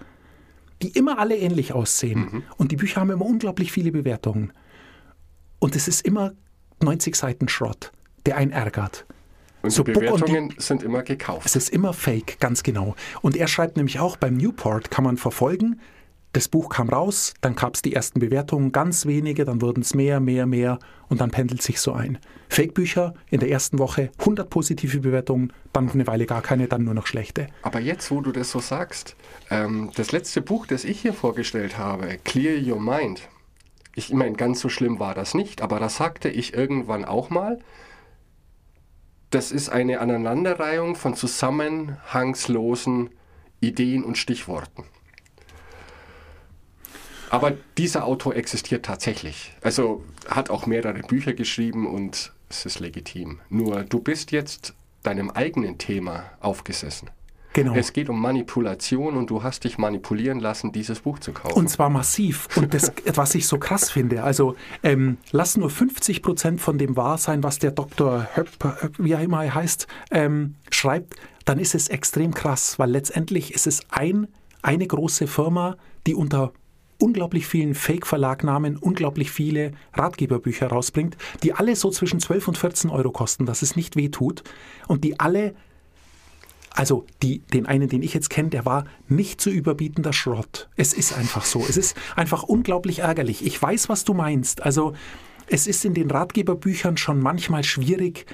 die 0.83 0.89
immer 0.91 1.19
alle 1.19 1.37
ähnlich 1.37 1.73
aussehen. 1.73 2.45
Und 2.57 2.71
die 2.71 2.77
Bücher 2.77 3.01
haben 3.01 3.11
immer 3.11 3.25
unglaublich 3.27 3.73
viele 3.73 3.91
Bewertungen. 3.91 4.53
Und 5.59 5.75
es 5.75 5.89
ist 5.89 6.03
immer 6.07 6.33
90 6.83 7.17
Seiten 7.17 7.49
Schrott, 7.49 7.93
der 8.27 8.37
einen 8.37 8.53
ärgert. 8.53 9.05
Und 9.63 9.71
So 9.71 9.83
die 9.83 9.91
und 9.93 9.97
die- 9.97 10.07
Bewertungen 10.07 10.55
sind 10.59 10.83
immer 10.83 11.03
gekauft. 11.03 11.45
Es 11.47 11.57
ist 11.57 11.71
immer 11.71 11.93
fake, 11.93 12.39
ganz 12.41 12.63
genau. 12.63 12.95
Und 13.23 13.37
er 13.37 13.49
schreibt 13.49 13.77
nämlich 13.77 13.99
auch 13.99 14.17
beim 14.17 14.37
Newport, 14.37 14.91
kann 14.91 15.05
man 15.05 15.17
verfolgen, 15.17 15.81
das 16.35 16.47
Buch 16.47 16.69
kam 16.69 16.91
raus, 16.91 17.33
dann 17.41 17.57
gab 17.57 17.75
es 17.75 17.83
die 17.83 17.95
ersten 17.95 18.21
Bewertungen, 18.21 18.71
ganz 18.71 19.07
wenige, 19.07 19.45
dann 19.47 19.63
wurden 19.63 19.81
es 19.81 19.95
mehr, 19.95 20.21
mehr, 20.21 20.47
mehr 20.47 20.79
und 21.09 21.21
dann 21.23 21.31
pendelt 21.31 21.63
sich 21.63 21.81
so 21.81 21.93
ein. 21.93 22.19
Fake-Bücher 22.51 23.15
in 23.31 23.41
der 23.41 23.51
ersten 23.51 23.79
Woche 23.79 24.11
100 24.21 24.49
positive 24.49 25.01
Bewertungen, 25.01 25.53
dann 25.73 25.91
eine 25.91 26.07
Weile 26.07 26.27
gar 26.27 26.43
keine, 26.43 26.69
dann 26.69 26.85
nur 26.85 26.95
noch 26.95 27.07
schlechte. 27.07 27.49
Aber 27.63 27.81
jetzt, 27.81 28.11
wo 28.11 28.21
du 28.21 28.31
das 28.31 28.51
so 28.51 28.61
sagst, 28.61 29.17
ähm, 29.51 29.91
das 29.97 30.13
letzte 30.13 30.43
Buch, 30.43 30.67
das 30.67 30.85
ich 30.85 31.01
hier 31.01 31.15
vorgestellt 31.15 31.79
habe, 31.79 32.19
Clear 32.25 32.61
Your 32.63 32.81
Mind, 32.81 33.23
ich 33.99 34.13
meine, 34.13 34.37
ganz 34.37 34.61
so 34.61 34.69
schlimm 34.69 35.01
war 35.01 35.15
das 35.15 35.35
nicht, 35.35 35.61
aber 35.61 35.81
da 35.81 35.89
sagte 35.89 36.29
ich 36.29 36.55
irgendwann 36.55 37.05
auch 37.05 37.31
mal, 37.31 37.59
das 39.31 39.51
ist 39.51 39.69
eine 39.69 39.99
Aneinanderreihung 39.99 40.95
von 40.95 41.15
zusammenhangslosen 41.15 43.11
Ideen 43.61 44.05
und 44.05 44.17
Stichworten. 44.17 44.85
Aber 47.31 47.55
dieser 47.77 48.05
Autor 48.05 48.37
existiert 48.37 48.87
tatsächlich. 48.87 49.53
Also 49.63 50.05
hat 50.29 50.49
auch 50.49 50.65
mehrere 50.65 51.01
Bücher 51.01 51.35
geschrieben 51.35 51.87
und 51.87 52.33
es 52.49 52.65
ist 52.65 52.79
legitim. 52.79 53.41
Nur 53.51 53.83
du 53.83 54.01
bist 54.01 54.31
jetzt 54.31 54.75
deinem 55.03 55.29
eigenen 55.29 55.77
Thema 55.77 56.31
aufgesessen. 56.41 57.11
Genau. 57.59 57.75
Es 57.75 57.93
geht 57.93 58.09
um 58.09 58.21
Manipulation 58.21 59.17
und 59.17 59.31
du 59.31 59.43
hast 59.43 59.65
dich 59.65 59.79
manipulieren 59.79 60.39
lassen, 60.39 60.71
dieses 60.71 61.01
Buch 61.01 61.19
zu 61.19 61.33
kaufen. 61.33 61.55
Und 61.55 61.69
zwar 61.69 61.91
massiv. 61.91 62.49
Und 62.57 62.73
das, 62.73 62.93
was 63.15 63.35
ich 63.35 63.47
so 63.47 63.59
krass 63.59 63.91
finde, 63.91 64.23
also 64.23 64.55
ähm, 64.83 65.19
lass 65.33 65.57
nur 65.57 65.69
50 65.69 66.23
Prozent 66.23 66.61
von 66.61 66.79
dem 66.79 66.97
wahr 66.97 67.19
sein, 67.19 67.43
was 67.43 67.59
der 67.59 67.73
Dr. 67.73 68.29
Höpp, 68.35 68.95
wie 68.99 69.13
er 69.13 69.21
immer 69.21 69.53
heißt, 69.53 69.87
ähm, 70.11 70.55
schreibt, 70.71 71.17
dann 71.45 71.59
ist 71.59 71.75
es 71.75 71.89
extrem 71.89 72.33
krass, 72.33 72.79
weil 72.79 72.91
letztendlich 72.91 73.55
ist 73.55 73.67
es 73.67 73.81
ein, 73.89 74.29
eine 74.63 74.87
große 74.87 75.27
Firma, 75.27 75.77
die 76.07 76.15
unter 76.15 76.53
unglaublich 77.01 77.47
vielen 77.47 77.75
Fake-Verlagnamen 77.75 78.77
unglaublich 78.77 79.31
viele 79.31 79.73
Ratgeberbücher 79.95 80.69
rausbringt, 80.69 81.17
die 81.43 81.53
alle 81.53 81.77
so 81.77 81.91
zwischen 81.91 82.21
12 82.21 82.49
und 82.49 82.59
14 82.59 82.91
Euro 82.91 83.11
kosten, 83.11 83.47
dass 83.47 83.63
es 83.63 83.77
nicht 83.77 83.97
weh 83.97 84.09
tut 84.09 84.43
und 84.89 85.05
die 85.05 85.19
alle 85.21 85.55
also 86.79 87.05
die, 87.25 87.41
den 87.41 87.67
einen, 87.67 87.89
den 87.89 88.05
ich 88.05 88.15
jetzt 88.15 88.31
kenne, 88.31 88.51
der 88.51 88.65
war 88.65 88.85
nicht 89.09 89.41
zu 89.41 89.51
überbietender 89.51 90.13
Schrott. 90.13 90.69
Es 90.77 90.93
ist 90.93 91.13
einfach 91.13 91.45
so. 91.45 91.67
Es 91.69 91.77
ist 91.77 91.97
einfach 92.15 92.45
unglaublich 92.45 93.01
ärgerlich. 93.01 93.45
Ich 93.45 93.61
weiß, 93.61 93.89
was 93.89 94.05
du 94.05 94.15
meinst. 94.15 94.63
Also 94.63 94.93
es 95.49 95.67
ist 95.67 95.85
in 95.85 95.93
den 95.93 96.09
Ratgeberbüchern 96.09 96.97
schon 96.97 97.19
manchmal 97.19 97.65
schwierig, 97.65 98.27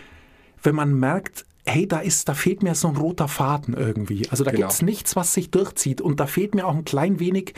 wenn 0.63 0.75
man 0.75 0.93
merkt, 0.93 1.47
hey, 1.65 1.89
da 1.89 2.01
ist, 2.01 2.29
da 2.29 2.35
fehlt 2.35 2.63
mir 2.63 2.75
so 2.75 2.89
ein 2.89 2.97
roter 2.99 3.29
Faden 3.29 3.73
irgendwie. 3.73 4.29
Also 4.29 4.45
da 4.45 4.51
Genau. 4.51 4.67
gibt's 4.67 4.83
nichts, 4.83 5.17
was 5.17 5.33
sich 5.33 5.51
durchzieht. 5.51 6.03
Und 6.03 6.21
da 6.21 6.27
fehlt 6.27 6.55
mir 6.55 6.67
auch 6.67 6.75
ein 6.77 6.85
klein 6.85 7.21
wenig 7.21 7.55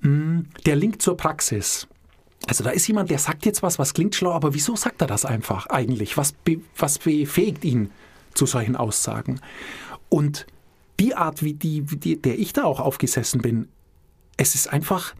mh, 0.00 0.46
der 0.66 0.74
Link 0.74 1.00
zur 1.00 1.16
Praxis. 1.16 1.86
Also 2.48 2.64
da 2.64 2.70
ist 2.70 2.88
jemand, 2.88 3.10
der 3.10 3.18
sagt 3.20 3.46
jetzt 3.46 3.62
was, 3.62 3.78
was 3.78 3.94
klingt 3.94 4.16
schlau, 4.16 4.32
aber 4.32 4.52
wieso 4.52 4.74
sagt 4.74 5.00
er 5.00 5.06
das 5.06 5.24
einfach 5.24 5.66
eigentlich? 5.66 6.16
Was, 6.16 6.32
be, 6.32 6.58
was 6.76 6.98
befähigt 6.98 7.64
ihn 7.64 7.92
zu 8.36 8.46
solchen 8.46 8.76
Aussagen? 8.76 9.40
Und 10.08 10.46
die 11.00 11.14
Art, 11.14 11.42
wie 11.42 11.54
die, 11.54 11.90
wie 11.90 11.96
die, 11.96 12.20
der 12.20 12.38
ich 12.38 12.52
da 12.52 12.64
auch 12.64 12.80
aufgesessen 12.80 13.42
bin, 13.42 13.68
es 14.36 14.54
ist 14.54 14.72
einfach 14.72 15.14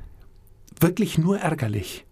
wirklich 0.81 1.19
nur 1.19 1.39
ärgerlich. 1.39 2.05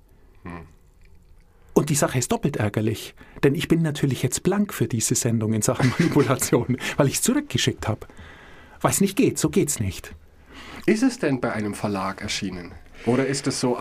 Und 1.75 1.91
die 1.91 1.95
Sache 1.95 2.19
ist 2.19 2.31
doppelt 2.31 2.57
ärgerlich, 2.57 3.15
denn 3.43 3.55
ich 3.55 3.69
bin 3.69 3.83
natürlich 3.83 4.23
jetzt 4.23 4.43
blank 4.43 4.73
für 4.73 4.87
diese 4.87 5.15
Sendung 5.15 5.53
in 5.53 5.63
Sachen 5.63 5.93
Manipulation, 5.99 6.77
weil 6.97 7.09
ich 7.09 7.15
es 7.15 7.23
zurückgeschickt 7.23 7.89
habe. 7.89 8.07
Weil 8.81 8.93
es 8.93 9.01
nicht 9.01 9.17
geht, 9.17 9.39
so 9.39 9.51
geht's 9.51 9.81
nicht. 9.81 10.15
ist 10.87 11.03
es 11.03 11.19
denn 11.19 11.41
bei 11.41 11.53
einem 11.53 11.75
Verlag 11.75 12.23
erschienen? 12.23 12.73
Oder 13.07 13.27
ist 13.27 13.47
es 13.47 13.61
so 13.61 13.77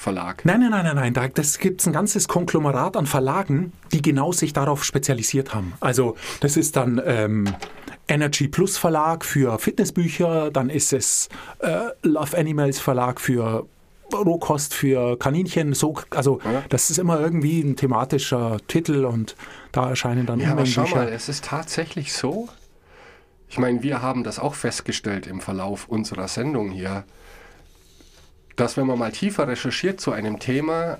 Eigenverlag? 0.00 0.44
Nein, 0.44 0.60
nein, 0.60 0.70
nein, 0.70 0.84
nein, 0.84 0.96
nein. 0.96 1.14
Da 1.14 1.28
das 1.28 1.58
gibt 1.58 1.84
ein 1.86 1.92
ganzes 1.92 2.26
Konglomerat 2.28 2.96
an 2.96 3.06
Verlagen, 3.06 3.72
die 3.92 4.02
genau 4.02 4.32
sich 4.32 4.52
darauf 4.52 4.84
spezialisiert 4.84 5.54
haben. 5.54 5.74
Also 5.80 6.16
das 6.40 6.56
ist 6.56 6.76
dann 6.76 7.00
ähm, 7.04 7.44
Energy 8.08 8.48
Plus 8.48 8.78
Verlag 8.78 9.24
für 9.24 9.58
Fitnessbücher, 9.58 10.50
dann 10.50 10.70
ist 10.70 10.92
es 10.92 11.28
äh, 11.60 11.88
Love 12.02 12.36
Animals 12.36 12.78
Verlag 12.80 13.20
für 13.20 13.66
Rohkost 14.12 14.74
für 14.74 15.16
Kaninchen. 15.18 15.74
So, 15.74 15.94
also 16.10 16.40
Ja. 16.44 16.62
das 16.68 16.90
ist 16.90 16.98
immer 16.98 17.20
irgendwie 17.20 17.60
ein 17.60 17.76
thematischer 17.76 18.56
Titel 18.66 19.04
und 19.04 19.36
da 19.72 19.88
erscheinen 19.90 20.26
dann 20.26 20.40
Ja, 20.40 20.52
aber 20.52 20.66
schau 20.66 20.82
Bücher. 20.82 20.96
mal, 20.96 21.08
es 21.08 21.28
ist 21.28 21.44
tatsächlich 21.44 22.12
so. 22.12 22.48
Ich 23.48 23.58
meine, 23.58 23.82
wir 23.82 24.00
haben 24.02 24.24
das 24.24 24.38
auch 24.38 24.54
festgestellt 24.54 25.26
im 25.26 25.40
Verlauf 25.40 25.88
unserer 25.88 26.28
Sendung 26.28 26.70
hier, 26.70 27.04
dass 28.60 28.76
wenn 28.76 28.86
man 28.86 28.98
mal 28.98 29.10
tiefer 29.10 29.48
recherchiert 29.48 30.02
zu 30.02 30.12
einem 30.12 30.38
Thema, 30.38 30.98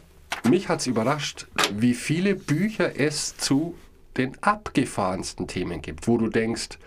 mich 0.48 0.70
hat 0.70 0.80
es 0.80 0.86
überrascht, 0.86 1.46
wie 1.74 1.92
viele 1.92 2.34
Bücher 2.34 2.98
es 2.98 3.36
zu 3.36 3.74
den 4.16 4.42
abgefahrensten 4.42 5.46
Themen 5.46 5.82
gibt, 5.82 6.08
wo 6.08 6.16
du 6.16 6.28
denkst, 6.28 6.78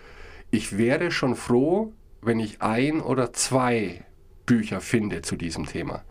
ich 0.50 0.76
wäre 0.76 1.12
schon 1.12 1.36
froh, 1.36 1.94
wenn 2.24 2.40
ich 2.40 2.64
ein 2.64 3.02
oder 3.02 3.34
zwei 3.34 4.04
Bücher 4.48 4.82
finde 4.82 5.22
zu 5.22 5.36
diesem 5.36 5.68
Thema. 5.68 6.04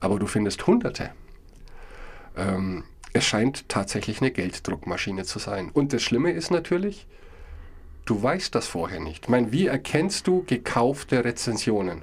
Aber 0.00 0.18
du 0.18 0.26
findest 0.26 0.66
hunderte. 0.66 1.10
Ähm, 2.36 2.84
es 3.14 3.24
scheint 3.24 3.70
tatsächlich 3.70 4.20
eine 4.20 4.32
Gelddruckmaschine 4.32 5.24
zu 5.24 5.38
sein. 5.38 5.70
Und 5.72 5.94
das 5.94 6.02
Schlimme 6.02 6.32
ist 6.32 6.50
natürlich, 6.50 7.06
du 8.04 8.22
weißt 8.22 8.54
das 8.54 8.66
vorher 8.66 9.00
nicht. 9.00 9.24
Ich 9.24 9.28
meine, 9.30 9.50
wie 9.50 9.66
erkennst 9.66 10.26
du 10.26 10.44
gekaufte 10.46 11.24
Rezensionen? 11.24 12.02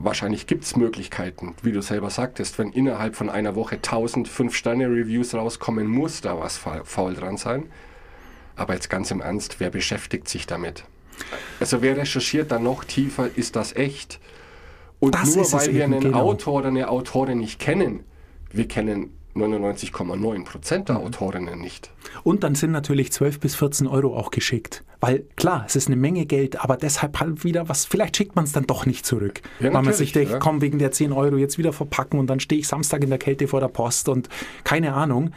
Wahrscheinlich 0.00 0.46
gibt 0.46 0.64
es 0.64 0.76
Möglichkeiten, 0.76 1.54
wie 1.62 1.72
du 1.72 1.82
selber 1.82 2.10
sagtest, 2.10 2.58
wenn 2.58 2.70
innerhalb 2.72 3.16
von 3.16 3.28
einer 3.30 3.54
Woche 3.56 3.76
1000 3.76 4.28
5-Sterne-Reviews 4.28 5.34
rauskommen, 5.34 5.86
muss 5.88 6.20
da 6.20 6.38
was 6.38 6.56
fa- 6.56 6.82
faul 6.84 7.14
dran 7.14 7.36
sein. 7.36 7.64
Aber 8.54 8.74
jetzt 8.74 8.90
ganz 8.90 9.10
im 9.10 9.20
Ernst, 9.20 9.60
wer 9.60 9.70
beschäftigt 9.70 10.28
sich 10.28 10.46
damit? 10.46 10.84
Also 11.58 11.82
wer 11.82 11.96
recherchiert 11.96 12.52
dann 12.52 12.62
noch 12.62 12.84
tiefer, 12.84 13.28
ist 13.34 13.56
das 13.56 13.74
echt? 13.74 14.20
Und 15.00 15.14
Das 15.14 15.34
nur 15.34 15.50
weil 15.52 15.74
wir 15.74 15.84
einen 15.84 16.00
genau. 16.00 16.18
Autor 16.30 16.54
oder 16.60 16.68
eine 16.68 16.88
Autorin 16.88 17.38
nicht 17.38 17.58
kennen, 17.60 18.04
wir 18.52 18.68
kennen 18.68 19.17
99,9 19.38 20.44
Prozent 20.44 20.88
Mhm. 20.88 20.94
der 20.94 20.98
Autorinnen 20.98 21.60
nicht. 21.60 21.90
Und 22.22 22.44
dann 22.44 22.54
sind 22.54 22.72
natürlich 22.72 23.12
12 23.12 23.40
bis 23.40 23.54
14 23.54 23.86
Euro 23.86 24.16
auch 24.16 24.30
geschickt. 24.30 24.84
Weil 25.00 25.24
klar, 25.36 25.64
es 25.66 25.76
ist 25.76 25.86
eine 25.86 25.96
Menge 25.96 26.26
Geld, 26.26 26.62
aber 26.62 26.76
deshalb 26.76 27.20
halt 27.20 27.44
wieder 27.44 27.68
was, 27.68 27.84
vielleicht 27.84 28.16
schickt 28.16 28.34
man 28.34 28.44
es 28.44 28.52
dann 28.52 28.66
doch 28.66 28.84
nicht 28.84 29.06
zurück. 29.06 29.40
Ja, 29.60 29.72
weil 29.72 29.82
man 29.82 29.92
sich 29.92 30.12
denkt, 30.12 30.32
ja. 30.32 30.38
komm, 30.38 30.60
wegen 30.60 30.78
der 30.78 30.90
10 30.90 31.12
Euro 31.12 31.36
jetzt 31.36 31.56
wieder 31.58 31.72
verpacken 31.72 32.18
und 32.18 32.26
dann 32.28 32.40
stehe 32.40 32.60
ich 32.60 32.66
Samstag 32.68 33.02
in 33.04 33.10
der 33.10 33.18
Kälte 33.18 33.46
vor 33.46 33.60
der 33.60 33.68
Post 33.68 34.08
und 34.08 34.28
keine 34.64 34.94
Ahnung. 34.94 35.30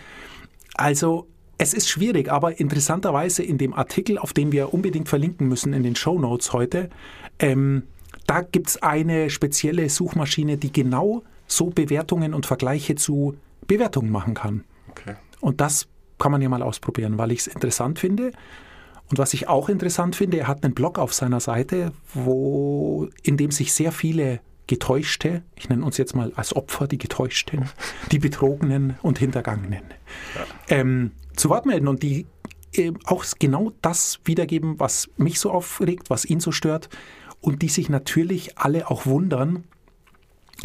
Also 0.73 1.27
es 1.57 1.75
ist 1.75 1.89
schwierig, 1.89 2.31
aber 2.31 2.59
interessanterweise 2.59 3.43
in 3.43 3.59
dem 3.59 3.75
Artikel, 3.75 4.17
auf 4.17 4.33
den 4.33 4.51
wir 4.51 4.73
unbedingt 4.73 5.07
verlinken 5.07 5.47
müssen 5.47 5.73
in 5.73 5.83
den 5.83 5.95
Show 5.95 6.17
Notes 6.17 6.53
heute, 6.53 6.89
ähm, 7.37 7.83
da 8.25 8.41
gibt 8.41 8.69
es 8.69 8.81
eine 8.81 9.29
spezielle 9.29 9.89
Suchmaschine, 9.89 10.57
die 10.57 10.71
genau 10.71 11.23
so 11.47 11.67
Bewertungen 11.69 12.33
und 12.33 12.45
Vergleiche 12.47 12.95
zu 12.95 13.35
Bewertungen 13.71 14.11
machen 14.11 14.33
kann. 14.33 14.65
Okay. 14.89 15.15
Und 15.39 15.61
das 15.61 15.87
kann 16.19 16.31
man 16.31 16.41
ja 16.41 16.49
mal 16.49 16.61
ausprobieren, 16.61 17.17
weil 17.17 17.31
ich 17.31 17.39
es 17.39 17.47
interessant 17.47 17.99
finde. 17.99 18.33
Und 19.09 19.17
was 19.17 19.33
ich 19.33 19.47
auch 19.47 19.69
interessant 19.69 20.17
finde, 20.17 20.39
er 20.39 20.47
hat 20.49 20.65
einen 20.65 20.73
Blog 20.73 20.99
auf 20.99 21.13
seiner 21.13 21.39
Seite, 21.39 21.93
wo, 22.13 23.07
in 23.23 23.37
dem 23.37 23.51
sich 23.51 23.71
sehr 23.71 23.93
viele 23.93 24.41
Getäuschte, 24.67 25.43
ich 25.55 25.69
nenne 25.69 25.85
uns 25.85 25.97
jetzt 25.97 26.15
mal 26.15 26.33
als 26.35 26.53
Opfer 26.53 26.87
die 26.87 26.97
Getäuschten, 26.97 27.69
die 28.11 28.19
Betrogenen 28.19 28.97
und 29.01 29.19
Hintergangenen, 29.19 29.83
ähm, 30.67 31.11
zu 31.37 31.49
Wort 31.49 31.65
melden 31.65 31.87
und 31.87 32.03
die 32.03 32.25
äh, 32.75 32.91
auch 33.05 33.23
genau 33.39 33.71
das 33.81 34.19
wiedergeben, 34.25 34.81
was 34.81 35.09
mich 35.15 35.39
so 35.39 35.49
aufregt, 35.49 36.09
was 36.09 36.25
ihn 36.25 36.41
so 36.41 36.51
stört 36.51 36.89
und 37.39 37.61
die 37.61 37.69
sich 37.69 37.87
natürlich 37.87 38.57
alle 38.57 38.91
auch 38.91 39.05
wundern, 39.05 39.63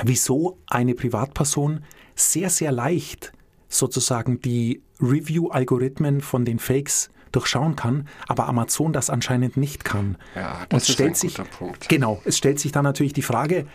wieso 0.02 0.58
eine 0.66 0.94
Privatperson 0.94 1.84
sehr, 2.16 2.50
sehr 2.50 2.72
leicht 2.72 3.32
sozusagen 3.68 4.40
die 4.40 4.82
Review-Algorithmen 5.00 6.20
von 6.20 6.44
den 6.44 6.58
Fakes 6.58 7.10
durchschauen 7.32 7.76
kann, 7.76 8.08
aber 8.28 8.48
Amazon 8.48 8.92
das 8.92 9.10
anscheinend 9.10 9.56
nicht 9.56 9.84
kann. 9.84 10.16
Ja, 10.34 10.62
Und 10.62 10.72
das 10.72 10.84
es 10.84 10.88
ist 10.88 10.94
stellt 10.94 11.10
ein 11.10 11.14
sich, 11.14 11.36
guter 11.36 11.48
Punkt. 11.48 11.88
Genau, 11.88 12.20
es 12.24 12.38
stellt 12.38 12.58
sich 12.58 12.72
dann 12.72 12.84
natürlich 12.84 13.12
die 13.12 13.22
Frage, 13.22 13.66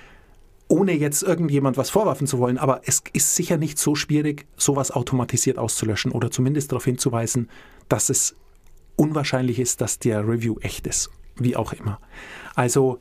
ohne 0.67 0.93
jetzt 0.93 1.21
irgendjemand 1.21 1.77
was 1.77 1.89
vorwerfen 1.89 2.27
zu 2.27 2.39
wollen, 2.39 2.57
aber 2.57 2.81
es 2.85 3.03
ist 3.13 3.35
sicher 3.35 3.57
nicht 3.57 3.77
so 3.77 3.93
schwierig, 3.93 4.47
sowas 4.55 4.89
automatisiert 4.91 5.57
auszulöschen 5.57 6.11
oder 6.11 6.31
zumindest 6.31 6.71
darauf 6.71 6.85
hinzuweisen, 6.85 7.49
dass 7.89 8.09
es 8.09 8.35
unwahrscheinlich 8.95 9.59
ist, 9.59 9.81
dass 9.81 9.99
der 9.99 10.27
Review 10.27 10.57
echt 10.61 10.87
ist, 10.87 11.09
wie 11.35 11.55
auch 11.55 11.73
immer. 11.73 11.99
Also, 12.55 12.99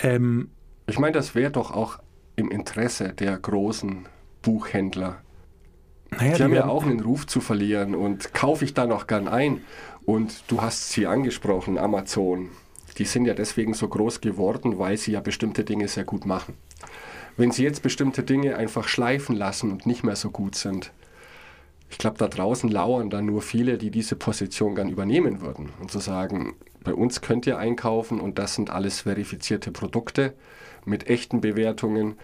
ähm, 0.00 0.50
Ich 0.86 0.98
meine, 0.98 1.12
das 1.12 1.34
wäre 1.34 1.50
doch 1.50 1.70
auch 1.72 1.98
im 2.36 2.50
Interesse 2.50 3.12
der 3.12 3.38
großen 3.38 4.08
Buchhändler, 4.42 5.22
Naja, 6.10 6.32
die 6.32 6.36
die 6.38 6.44
haben 6.44 6.54
ja 6.54 6.66
auch 6.66 6.84
einen 6.84 7.00
Ruf 7.00 7.26
zu 7.26 7.40
verlieren 7.40 7.94
und 7.94 8.34
kaufe 8.34 8.64
ich 8.64 8.74
da 8.74 8.86
noch 8.86 9.06
gern 9.06 9.28
ein. 9.28 9.62
Und 10.04 10.44
du 10.48 10.62
hast 10.62 10.90
sie 10.90 11.06
angesprochen, 11.06 11.78
Amazon. 11.78 12.50
Die 12.98 13.04
sind 13.04 13.24
ja 13.26 13.34
deswegen 13.34 13.74
so 13.74 13.88
groß 13.88 14.20
geworden, 14.20 14.78
weil 14.78 14.96
sie 14.96 15.12
ja 15.12 15.20
bestimmte 15.20 15.64
Dinge 15.64 15.88
sehr 15.88 16.04
gut 16.04 16.26
machen. 16.26 16.54
Wenn 17.36 17.52
sie 17.52 17.62
jetzt 17.62 17.82
bestimmte 17.82 18.22
Dinge 18.22 18.56
einfach 18.56 18.88
schleifen 18.88 19.36
lassen 19.36 19.70
und 19.70 19.86
nicht 19.86 20.02
mehr 20.04 20.16
so 20.16 20.30
gut 20.30 20.56
sind, 20.56 20.92
ich 21.90 21.98
glaube, 21.98 22.18
da 22.18 22.28
draußen 22.28 22.70
lauern 22.70 23.10
dann 23.10 23.26
nur 23.26 23.42
viele, 23.42 23.76
die 23.76 23.90
diese 23.90 24.16
Position 24.16 24.74
gern 24.74 24.88
übernehmen 24.88 25.40
würden 25.40 25.70
und 25.80 25.90
zu 25.90 25.98
sagen, 25.98 26.54
bei 26.84 26.94
uns 26.94 27.20
könnt 27.20 27.46
ihr 27.46 27.58
einkaufen 27.58 28.20
und 28.20 28.38
das 28.38 28.54
sind 28.54 28.70
alles 28.70 29.00
verifizierte 29.00 29.70
Produkte 29.72 30.34
mit 30.84 31.08
echten 31.08 31.40
Bewertungen. 31.40 32.16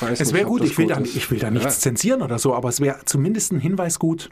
Ich 0.00 0.02
weiß 0.02 0.20
Es 0.20 0.32
wäre 0.32 0.46
gut, 0.46 0.62
ich 0.64 0.76
will, 0.78 0.86
gut 0.86 0.96
da, 0.96 1.00
ich 1.00 1.30
will 1.30 1.38
da 1.38 1.46
Ja. 1.48 1.50
nichts 1.52 1.80
zensieren 1.80 2.22
oder 2.22 2.38
so, 2.38 2.54
aber 2.54 2.68
es 2.68 2.80
wäre 2.80 3.00
zumindest 3.04 3.52
ein 3.52 3.60
Hinweis 3.60 3.98
gut, 3.98 4.30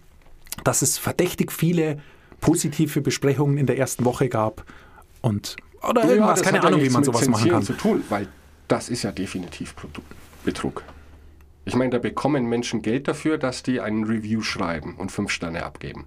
dass 0.64 0.82
es 0.82 0.98
verdächtig 0.98 1.52
viele 1.52 1.98
positive 2.40 3.00
Besprechungen 3.00 3.58
in 3.58 3.66
der 3.66 3.78
ersten 3.78 4.04
Woche 4.04 4.28
gab 4.28 4.64
und 5.22 5.56
oder 5.82 6.04
Ja, 6.04 6.10
irgendwas, 6.10 6.42
keine 6.42 6.58
ja 6.58 6.62
Ahnung, 6.64 6.80
wie 6.80 6.90
man 6.90 7.00
mit 7.00 7.06
sowas 7.06 7.22
machen 7.28 7.34
Zensieren 7.34 7.56
kann. 7.58 7.62
zu 7.66 7.72
tun, 7.74 8.04
weil 8.08 8.28
das 8.68 8.88
ist 8.88 9.02
ja 9.02 9.12
definitiv 9.12 9.74
Betrug. 10.44 10.82
Ich 11.64 11.74
meine, 11.74 11.90
da 11.90 11.98
bekommen 11.98 12.46
Menschen 12.46 12.82
Geld 12.82 13.08
dafür, 13.08 13.38
dass 13.38 13.62
die 13.62 13.80
einen 13.80 14.04
Review 14.04 14.42
schreiben 14.42 14.94
und 14.96 15.10
fünf 15.10 15.30
Sterne 15.30 15.64
abgeben. 15.64 16.06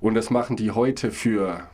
Und 0.00 0.14
das 0.14 0.30
machen 0.30 0.56
die 0.56 0.70
heute 0.70 1.10
für 1.10 1.68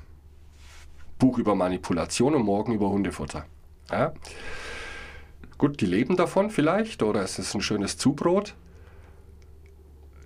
Buch 1.19 1.39
über 1.39 1.55
Manipulation 1.55 2.35
und 2.35 2.43
morgen 2.43 2.73
über 2.73 2.89
Hundefutter. 2.91 3.45
Ja? 3.91 4.13
Gut, 5.59 5.81
die 5.81 5.87
leben 5.87 6.17
davon 6.17 6.51
vielleicht 6.51 7.03
oder 7.03 7.23
es 7.23 7.39
ist 7.39 7.55
ein 7.55 7.61
schönes 7.61 7.97
Zubrot. 7.97 8.55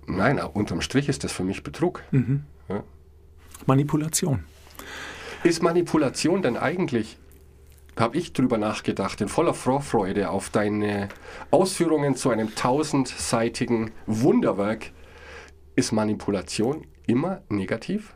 Nein, 0.07 0.39
unterm 0.39 0.81
Strich 0.81 1.07
ist 1.07 1.23
das 1.23 1.31
für 1.31 1.43
mich 1.43 1.63
Betrug. 1.63 2.03
Mhm. 2.11 2.43
Ja. 2.67 2.83
Manipulation. 3.65 4.43
Ist 5.43 5.61
Manipulation 5.61 6.41
denn 6.41 6.57
eigentlich, 6.57 7.17
habe 7.97 8.17
ich 8.17 8.33
drüber 8.33 8.57
nachgedacht, 8.57 9.21
in 9.21 9.27
voller 9.27 9.53
Vorfreude 9.53 10.29
auf 10.31 10.49
deine 10.49 11.09
Ausführungen 11.51 12.15
zu 12.15 12.29
einem 12.29 12.55
tausendseitigen 12.55 13.91
Wunderwerk, 14.07 14.91
ist 15.75 15.91
Manipulation 15.91 16.87
immer 17.07 17.41
negativ? 17.49 18.15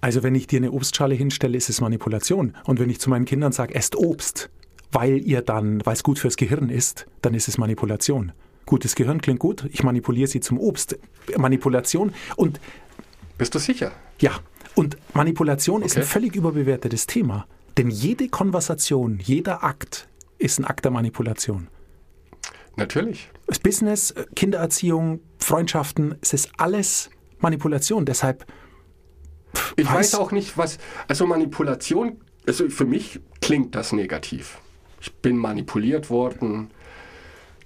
Also 0.00 0.22
wenn 0.22 0.34
ich 0.34 0.46
dir 0.46 0.58
eine 0.58 0.72
Obstschale 0.72 1.14
hinstelle, 1.14 1.56
ist 1.56 1.68
es 1.68 1.80
Manipulation. 1.80 2.54
Und 2.64 2.78
wenn 2.78 2.90
ich 2.90 3.00
zu 3.00 3.10
meinen 3.10 3.24
Kindern 3.24 3.52
sage, 3.52 3.74
esst 3.74 3.96
Obst, 3.96 4.50
weil 4.92 5.18
ihr 5.18 5.42
dann, 5.42 5.84
weil 5.84 5.94
es 5.94 6.02
gut 6.02 6.18
fürs 6.18 6.36
Gehirn 6.36 6.68
ist, 6.70 7.06
dann 7.22 7.34
ist 7.34 7.48
es 7.48 7.58
Manipulation. 7.58 8.32
Gutes 8.64 8.94
Gehirn 8.94 9.20
klingt 9.20 9.38
gut, 9.38 9.68
ich 9.72 9.82
manipuliere 9.84 10.26
sie 10.28 10.40
zum 10.40 10.58
Obst. 10.58 10.98
Manipulation 11.36 12.12
und 12.36 12.60
Bist 13.38 13.54
du 13.54 13.58
sicher? 13.58 13.92
ja, 14.20 14.32
und 14.74 14.96
Manipulation 15.14 15.82
ist 15.82 15.96
ein 15.96 16.02
Okay. 16.02 16.10
völlig 16.10 16.36
überbewertetes 16.36 17.06
Thema. 17.06 17.46
Denn 17.78 17.90
jede 17.90 18.28
Konversation, 18.28 19.18
jeder 19.22 19.62
Akt 19.62 20.08
ist 20.38 20.58
ein 20.58 20.64
Akt 20.64 20.84
der 20.84 20.90
Manipulation. 20.92 21.68
Natürlich. 22.76 23.30
Das 23.46 23.58
Business, 23.58 24.14
Kindererziehung, 24.34 25.20
Freundschaften, 25.38 26.16
es 26.20 26.32
ist 26.34 26.50
alles 26.58 27.10
Manipulation. 27.38 28.04
Deshalb 28.04 28.46
Ich 29.76 29.86
Weiß- 29.86 29.94
weiß 29.94 30.14
auch 30.16 30.32
nicht, 30.32 30.58
was. 30.58 30.78
Also 31.08 31.26
Manipulation, 31.26 32.20
also 32.46 32.68
für 32.68 32.84
mich 32.84 33.20
klingt 33.40 33.74
das 33.74 33.92
negativ. 33.92 34.58
Ich 35.06 35.12
bin 35.14 35.36
manipuliert 35.36 36.10
worden. 36.10 36.70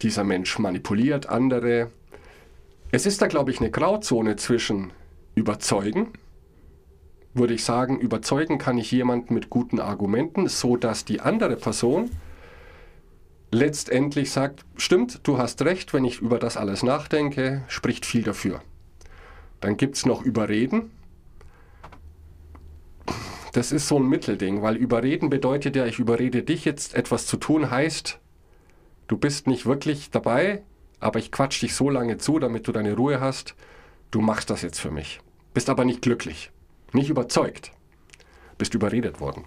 Dieser 0.02 0.24
Mensch 0.24 0.58
manipuliert 0.58 1.26
andere. 1.26 1.90
Es 2.90 3.06
ist 3.06 3.22
da, 3.22 3.28
glaube 3.28 3.50
ich, 3.50 3.60
eine 3.60 3.70
Grauzone 3.70 4.36
zwischen 4.36 4.92
überzeugen, 5.34 6.08
würde 7.32 7.54
ich 7.54 7.64
sagen, 7.64 7.98
überzeugen 7.98 8.58
kann 8.58 8.76
ich 8.76 8.90
jemanden 8.90 9.32
mit 9.32 9.48
guten 9.48 9.80
Argumenten, 9.80 10.48
so 10.48 10.76
dass 10.76 11.06
die 11.06 11.20
andere 11.20 11.56
Person 11.56 12.10
letztendlich 13.52 14.32
sagt, 14.32 14.66
stimmt, 14.76 15.20
du 15.22 15.38
hast 15.38 15.62
recht, 15.62 15.94
wenn 15.94 16.04
ich 16.04 16.20
über 16.20 16.38
das 16.38 16.58
alles 16.58 16.82
nachdenke, 16.82 17.62
spricht 17.68 18.04
viel 18.04 18.22
dafür. 18.22 18.60
Dann 19.60 19.78
gibt 19.78 19.96
es 19.96 20.04
noch 20.04 20.22
Überreden. 20.22 20.90
Das 23.52 23.72
ist 23.72 23.88
so 23.88 23.98
ein 23.98 24.06
Mittelding, 24.06 24.62
weil 24.62 24.76
überreden 24.76 25.28
bedeutet 25.28 25.74
ja, 25.74 25.86
ich 25.86 25.98
überrede 25.98 26.42
dich 26.42 26.64
jetzt 26.64 26.94
etwas 26.94 27.26
zu 27.26 27.36
tun, 27.36 27.70
heißt, 27.70 28.20
du 29.08 29.16
bist 29.16 29.46
nicht 29.46 29.66
wirklich 29.66 30.10
dabei, 30.10 30.62
aber 31.00 31.18
ich 31.18 31.32
quatsch 31.32 31.60
dich 31.62 31.74
so 31.74 31.90
lange 31.90 32.18
zu, 32.18 32.38
damit 32.38 32.68
du 32.68 32.72
deine 32.72 32.94
Ruhe 32.94 33.20
hast, 33.20 33.56
du 34.10 34.20
machst 34.20 34.50
das 34.50 34.62
jetzt 34.62 34.80
für 34.80 34.90
mich. 34.90 35.20
Bist 35.52 35.68
aber 35.68 35.84
nicht 35.84 36.02
glücklich, 36.02 36.52
nicht 36.92 37.10
überzeugt, 37.10 37.72
bist 38.56 38.74
überredet 38.74 39.20
worden. 39.20 39.44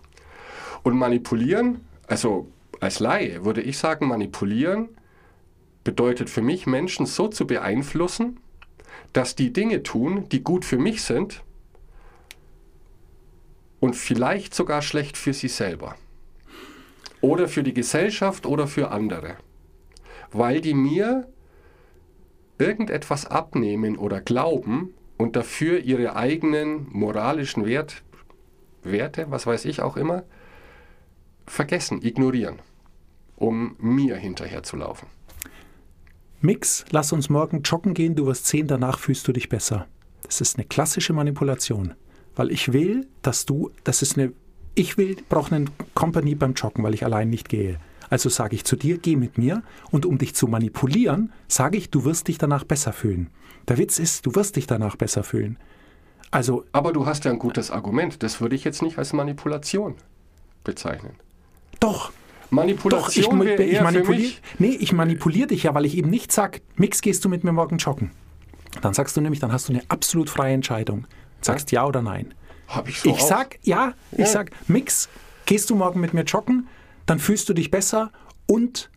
Und 0.83 0.97
manipulieren, 0.97 1.87
also 2.07 2.47
als 2.81 2.99
Laie 2.99 3.45
würde 3.45 3.61
ich 3.61 3.77
sagen, 3.77 4.07
manipulieren 4.07 4.89
bedeutet 5.85 6.29
für 6.29 6.41
mich, 6.41 6.65
Menschen 6.65 7.05
so 7.05 7.29
zu 7.29 7.47
beeinflussen, 7.47 8.39
dass 9.13 9.35
die 9.35 9.53
Dinge 9.53 9.83
tun, 9.83 10.27
die 10.29 10.43
gut 10.43 10.65
für 10.65 10.77
mich 10.77 11.03
sind, 11.03 11.43
und 13.83 13.97
vielleicht 13.97 14.55
sogar 14.55 14.81
schlecht 14.81 15.17
für 15.17 15.33
sie 15.33 15.49
selber. 15.49 15.97
Oder 17.19 17.49
für 17.49 17.63
die 17.63 17.73
Gesellschaft 17.73 18.45
oder 18.45 18.65
für 18.65 18.91
andere. 18.91 19.35
Weil 20.31 20.61
die 20.61 20.73
mir 20.73 21.27
irgendetwas 22.57 23.25
abnehmen 23.25 23.97
oder 23.97 24.21
glauben 24.21 24.93
und 25.17 25.35
dafür 25.35 25.79
ihre 25.79 26.15
eigenen 26.15 26.87
moralischen 26.93 27.65
Wert, 27.65 28.03
Werte, 28.83 29.25
was 29.31 29.45
weiß 29.45 29.65
ich 29.65 29.81
auch 29.81 29.97
immer, 29.97 30.23
vergessen, 31.45 32.01
ignorieren, 32.01 32.59
um 33.35 33.75
mir 33.79 34.15
hinterherzulaufen. 34.15 35.09
Mix, 36.39 36.85
lass 36.91 37.11
uns 37.11 37.29
morgen 37.29 37.63
joggen 37.63 37.93
gehen, 37.93 38.15
du 38.15 38.27
wirst 38.27 38.47
sehen, 38.47 38.67
danach 38.67 38.97
fühlst 38.97 39.27
du 39.27 39.33
dich 39.33 39.49
besser. 39.49 39.87
Das 40.21 40.39
ist 40.39 40.57
eine 40.57 40.65
klassische 40.65 41.11
Manipulation. 41.11 41.95
Weil 42.35 42.51
ich 42.51 42.73
will, 42.73 43.07
dass 43.21 43.45
du, 43.45 43.71
das 43.83 44.01
ist 44.01 44.17
eine, 44.17 44.33
ich 44.75 44.97
will, 44.97 45.17
brauche 45.29 45.55
einen 45.55 45.69
Company 45.93 46.35
beim 46.35 46.53
Joggen, 46.53 46.83
weil 46.83 46.93
ich 46.93 47.05
allein 47.05 47.29
nicht 47.29 47.49
gehe. 47.49 47.79
Also 48.09 48.29
sage 48.29 48.55
ich 48.55 48.63
zu 48.63 48.75
dir, 48.75 48.97
geh 48.97 49.15
mit 49.15 49.37
mir 49.37 49.63
und 49.91 50.05
um 50.05 50.17
dich 50.17 50.35
zu 50.35 50.47
manipulieren, 50.47 51.31
sage 51.47 51.77
ich, 51.77 51.89
du 51.89 52.05
wirst 52.05 52.27
dich 52.27 52.37
danach 52.37 52.63
besser 52.63 52.93
fühlen. 52.93 53.29
Der 53.67 53.77
Witz 53.77 53.97
ist, 53.97 54.25
du 54.25 54.35
wirst 54.35 54.55
dich 54.55 54.67
danach 54.67 54.95
besser 54.95 55.23
fühlen. 55.23 55.57
Also 56.29 56.65
Aber 56.71 56.93
du 56.93 57.05
hast 57.05 57.25
ja 57.25 57.31
ein 57.31 57.39
gutes 57.39 57.71
Argument. 57.71 58.23
Das 58.23 58.41
würde 58.41 58.55
ich 58.55 58.63
jetzt 58.63 58.81
nicht 58.81 58.97
als 58.97 59.13
Manipulation 59.13 59.95
bezeichnen. 60.63 61.13
doch, 61.79 62.11
doch, 62.11 62.11
ich, 62.49 62.55
Manipulation 62.55 63.39
wäre 63.45 63.63
ich 63.63 63.73
eher 63.73 63.79
für 63.79 63.83
manipuliere, 63.83 64.33
nee, 64.59 64.77
ich 64.79 64.93
manipuliere 64.93 65.47
dich 65.47 65.63
ja, 65.63 65.73
weil 65.73 65.85
ich 65.85 65.97
eben 65.97 66.09
nicht 66.09 66.31
sage, 66.31 66.61
Mix, 66.75 67.01
gehst 67.01 67.25
du 67.25 67.29
mit 67.29 67.43
mir 67.43 67.51
morgen 67.51 67.77
joggen. 67.77 68.11
Dann 68.81 68.93
sagst 68.93 69.17
du 69.17 69.21
nämlich, 69.21 69.39
dann 69.39 69.51
hast 69.51 69.69
du 69.69 69.73
eine 69.73 69.81
absolut 69.89 70.29
freie 70.29 70.53
Entscheidung. 70.53 71.05
Sagst 71.45 71.71
ja, 71.71 71.85
oder 71.85 72.01
nein. 72.01 72.33
habe 72.67 72.89
ich 72.89 72.99
so 73.01 73.09
Ich 73.09 73.21
auch. 73.21 73.27
sag, 73.27 73.59
ja, 73.63 73.93
ich 74.11 74.19
Ja. 74.19 74.25
sag, 74.27 74.51
Mix, 74.67 75.09
gehst 75.45 75.69
du 75.69 75.75
morgen 75.75 75.99
mit 75.99 76.13
mir 76.13 76.23
joggen, 76.23 76.67
dann 77.05 77.19
fühlst 77.19 77.47
du 77.49 77.53
dich 77.53 77.69
besser 77.71 78.11
und, 78.47 78.89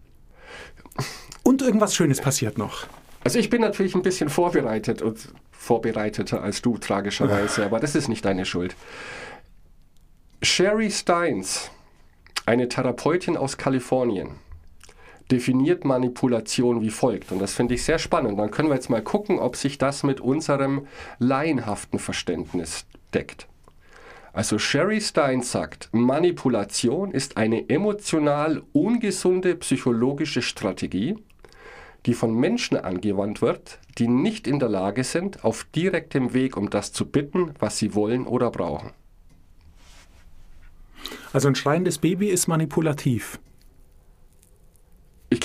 und 1.42 1.62
irgendwas 1.62 1.94
Schönes 1.94 2.20
passiert 2.20 2.56
noch. 2.58 2.86
Also 3.24 3.38
ich 3.38 3.50
bin 3.50 3.60
natürlich 3.60 3.94
ein 3.94 4.02
bisschen 4.02 4.28
vorbereitet 4.28 5.02
und 5.02 5.32
vorbereiteter 5.50 6.42
als 6.42 6.62
du, 6.62 6.78
tragischerweise, 6.78 7.64
aber 7.66 7.80
das 7.80 7.94
ist 7.96 8.08
nicht 8.08 8.24
deine 8.24 8.44
Schuld. 8.46 8.76
Sherry 10.42 10.90
Steins, 10.90 11.70
eine 12.44 12.68
Therapeutin 12.68 13.36
aus 13.36 13.56
Kalifornien, 13.56 14.36
definiert 15.30 15.84
Manipulation 15.84 16.82
wie 16.82 16.90
folgt. 16.90 17.32
Und 17.32 17.40
das 17.40 17.54
finde 17.54 17.74
ich 17.74 17.84
sehr 17.84 17.98
spannend. 17.98 18.38
Dann 18.38 18.50
können 18.50 18.68
wir 18.68 18.74
jetzt 18.74 18.90
mal 18.90 19.02
gucken, 19.02 19.38
ob 19.38 19.56
sich 19.56 19.78
das 19.78 20.02
mit 20.02 20.20
unserem 20.20 20.86
laienhaften 21.18 21.98
Verständnis 21.98 22.86
deckt. 23.12 23.48
Also 24.32 24.58
Sherry 24.58 25.00
Stein 25.00 25.40
sagt, 25.40 25.88
Manipulation 25.92 27.10
ist 27.10 27.38
eine 27.38 27.70
emotional 27.70 28.62
ungesunde 28.72 29.54
psychologische 29.56 30.42
Strategie, 30.42 31.16
die 32.04 32.12
von 32.12 32.34
Menschen 32.34 32.76
angewandt 32.76 33.40
wird, 33.40 33.78
die 33.98 34.08
nicht 34.08 34.46
in 34.46 34.58
der 34.58 34.68
Lage 34.68 35.04
sind, 35.04 35.42
auf 35.42 35.64
direktem 35.74 36.34
Weg 36.34 36.56
um 36.56 36.68
das 36.68 36.92
zu 36.92 37.06
bitten, 37.06 37.54
was 37.58 37.78
sie 37.78 37.94
wollen 37.94 38.26
oder 38.26 38.50
brauchen. 38.50 38.90
Also 41.32 41.48
ein 41.48 41.54
schreiendes 41.54 41.98
Baby 41.98 42.28
ist 42.28 42.46
manipulativ. 42.46 43.38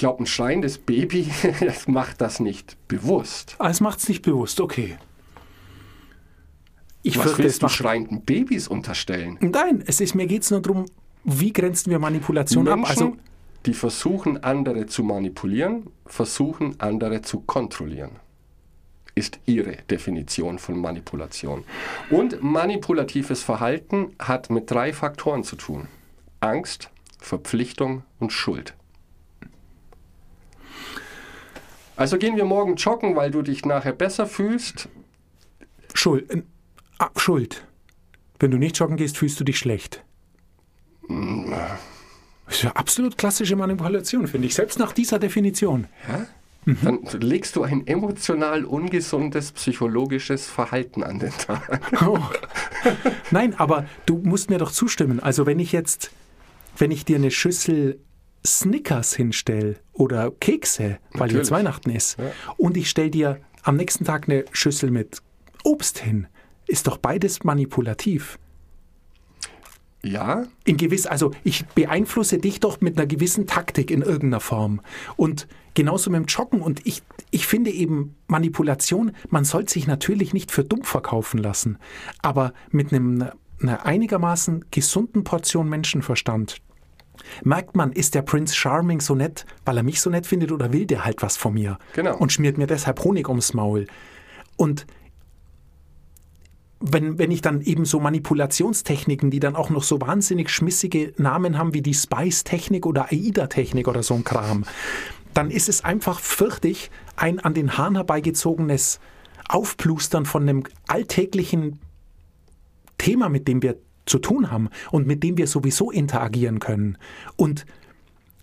Ich 0.02 0.04
glaube, 0.04 0.24
ein 0.24 0.26
schreiendes 0.26 0.80
Baby 0.80 1.30
das 1.60 1.88
macht 1.88 2.22
das 2.22 2.40
nicht 2.40 2.76
bewusst. 2.88 3.56
Ah, 3.60 3.70
es 3.70 3.82
macht 3.82 4.00
es 4.00 4.10
nicht 4.10 4.24
bewusst, 4.24 4.60
okay. 4.60 4.98
Ich 7.04 7.18
Was 7.18 7.26
fürchte, 7.26 7.44
es 7.44 7.46
willst 7.46 7.62
du 7.62 7.68
schreienden 7.68 8.24
Babys 8.24 8.68
unterstellen? 8.68 9.38
Nein, 9.42 9.84
es 9.86 10.02
ist, 10.02 10.16
mir 10.16 10.26
geht 10.26 10.42
es 10.42 10.50
nur 10.50 10.60
darum, 10.60 10.88
wie 11.24 11.54
grenzen 11.54 11.92
wir 11.92 12.00
Manipulation 12.00 12.68
ab? 12.68 12.78
Menschen, 12.78 12.90
Also, 12.90 13.18
die 13.68 13.76
versuchen, 13.76 14.44
andere 14.44 14.88
zu 14.88 15.04
manipulieren, 15.04 15.92
versuchen, 16.08 16.80
andere 16.80 17.22
zu 17.22 17.42
kontrollieren. 17.42 18.14
Ist 19.14 19.40
ihre 19.46 19.84
Definition 19.92 20.58
von 20.58 20.80
Manipulation. 20.80 21.64
Und 22.10 22.42
manipulatives 22.42 23.44
Verhalten 23.44 24.16
hat 24.18 24.50
mit 24.50 24.72
drei 24.72 24.94
Faktoren 24.94 25.44
zu 25.44 25.58
tun. 25.58 25.90
Angst, 26.40 26.90
Verpflichtung 27.20 28.02
und 28.18 28.34
Schuld. 28.34 28.74
Also 31.96 32.18
gehen 32.18 32.36
wir 32.36 32.46
morgen 32.46 32.76
joggen, 32.76 33.16
weil 33.16 33.32
du 33.32 33.42
dich 33.42 33.66
nachher 33.66 33.94
besser 33.94 34.26
fühlst. 34.26 34.90
Schuld. 35.94 36.30
äh, 36.32 36.42
ah, 37.00 37.10
Schuld. 37.16 37.66
Wenn 38.40 38.52
du 38.52 38.58
nicht 38.58 38.78
joggen 38.80 38.98
gehst, 38.98 39.18
fühlst 39.18 39.40
du 39.40 39.44
dich 39.44 39.58
schlecht. 39.58 40.04
Das 41.08 42.56
ist 42.56 42.64
ja 42.64 42.72
absolut 42.72 43.18
klassische 43.18 43.56
Manipulation, 43.56 44.28
finde 44.28 44.48
ich. 44.48 44.56
Selbst 44.56 44.80
nach 44.80 44.94
dieser 44.94 45.20
Definition. 45.20 45.88
Ja? 46.08 46.28
Dann 46.84 47.00
legst 47.20 47.56
du 47.56 47.64
ein 47.64 47.88
emotional 47.88 48.66
ungesundes 48.66 49.52
psychologisches 49.52 50.48
Verhalten 50.48 51.04
an 51.04 51.20
den 51.20 51.32
Tag. 51.32 51.82
Oh. 52.06 52.20
Nein, 53.32 53.56
aber 53.58 53.86
du 54.06 54.18
musst 54.24 54.50
mir 54.50 54.60
doch 54.60 54.72
zustimmen. 54.72 55.20
Also 55.20 55.46
wenn 55.46 55.60
ich 55.60 55.72
jetzt, 55.72 56.12
wenn 56.78 56.92
ich 56.92 57.04
dir 57.04 57.16
eine 57.16 57.32
Schüssel 57.32 58.00
Snickers 58.46 59.14
hinstelle 59.16 59.76
oder 59.94 60.32
Kekse, 60.32 60.98
weil 61.12 61.20
Natürlich. 61.28 61.34
jetzt 61.36 61.52
Weihnachten 61.52 61.90
ist, 61.92 62.18
Ja. 62.18 62.32
und 62.58 62.78
ich 62.78 62.90
stelle 62.90 63.12
dir 63.12 63.40
am 63.64 63.76
nächsten 63.76 64.06
Tag 64.06 64.28
eine 64.28 64.46
Schüssel 64.52 64.90
mit 64.92 65.22
Obst 65.64 66.00
hin, 66.00 66.28
ist 66.68 66.88
doch 66.88 66.98
beides 66.98 67.44
manipulativ. 67.44 68.40
Ja, 70.04 70.46
In 70.64 70.78
gewiss, 70.78 71.06
also 71.06 71.30
ich 71.44 71.64
beeinflusse 71.68 72.40
dich 72.40 72.60
doch 72.60 72.82
mit 72.82 72.98
einer 72.98 73.06
gewissen 73.06 73.46
Taktik 73.46 73.92
in 73.92 74.02
irgendeiner 74.02 74.40
Form. 74.40 74.82
Und 75.16 75.48
genauso 75.76 76.10
mit 76.10 76.18
dem 76.20 76.26
Joggen. 76.26 76.62
Und 76.62 76.86
ich, 76.88 77.04
ich 77.30 77.46
finde 77.46 77.70
eben 77.70 78.16
Manipulation, 78.28 79.12
man 79.30 79.46
soll 79.46 79.70
sich 79.70 79.86
natürlich 79.86 80.34
nicht 80.34 80.52
für 80.52 80.64
dumm 80.64 80.82
verkaufen 80.82 81.38
lassen. 81.38 81.78
Aber 82.24 82.54
mit 82.72 82.92
einem, 82.92 83.30
einer 83.62 83.86
einigermaßen 83.86 84.66
gesunden 84.72 85.24
Portion 85.24 85.70
Menschenverstand 85.70 86.58
merkt 87.44 87.76
man, 87.76 87.92
ist 87.92 88.16
der 88.16 88.22
Prince 88.22 88.56
Charming 88.56 89.02
so 89.02 89.16
nett, 89.16 89.46
weil 89.66 89.78
er 89.78 89.84
mich 89.84 90.02
so 90.02 90.10
nett 90.10 90.26
findet 90.26 90.52
oder 90.52 90.74
will 90.74 90.86
der 90.86 91.06
halt 91.06 91.22
was 91.22 91.38
von 91.38 91.54
mir? 91.54 91.78
Genau. 91.94 92.18
Und 92.18 92.32
schmiert 92.32 92.58
mir 92.58 92.68
deshalb 92.68 93.04
Honig 93.04 93.28
ums 93.30 93.54
Maul. 93.54 93.88
Und 94.58 94.86
wenn, 96.82 97.20
wenn 97.20 97.32
ich 97.32 97.42
dann 97.42 97.62
eben 97.62 97.86
so 97.86 98.00
Manipulationstechniken, 98.00 99.30
die 99.30 99.40
dann 99.40 99.56
auch 99.56 99.70
noch 99.70 99.84
so 99.84 100.02
wahnsinnig 100.02 100.50
schmissige 100.50 101.14
Namen 101.18 101.58
haben 101.58 101.74
wie 101.74 101.82
die 101.82 101.94
Spice-Technik 101.94 102.86
oder 102.86 103.12
AIDA-Technik 103.12 103.88
oder 103.88 104.02
so 104.02 104.16
ein 104.16 104.24
Kram, 104.24 104.66
dann 105.34 105.52
ist 105.52 105.70
es 105.70 105.84
einfach 105.86 106.20
fürchtig 106.20 106.92
ein 107.16 107.40
an 107.40 107.54
den 107.54 107.78
Haaren 107.78 107.96
herbeigezogenes 107.96 109.00
Aufplustern 109.48 110.26
von 110.26 110.44
einem 110.44 110.64
alltäglichen 110.88 111.80
Thema, 112.98 113.30
mit 113.30 113.48
dem 113.48 113.62
wir 113.62 113.78
zu 114.06 114.20
tun 114.20 114.52
haben 114.52 114.70
und 114.92 115.08
mit 115.08 115.24
dem 115.24 115.38
wir 115.38 115.48
sowieso 115.48 115.92
interagieren 115.92 116.60
können. 116.60 116.98
Und 117.36 117.66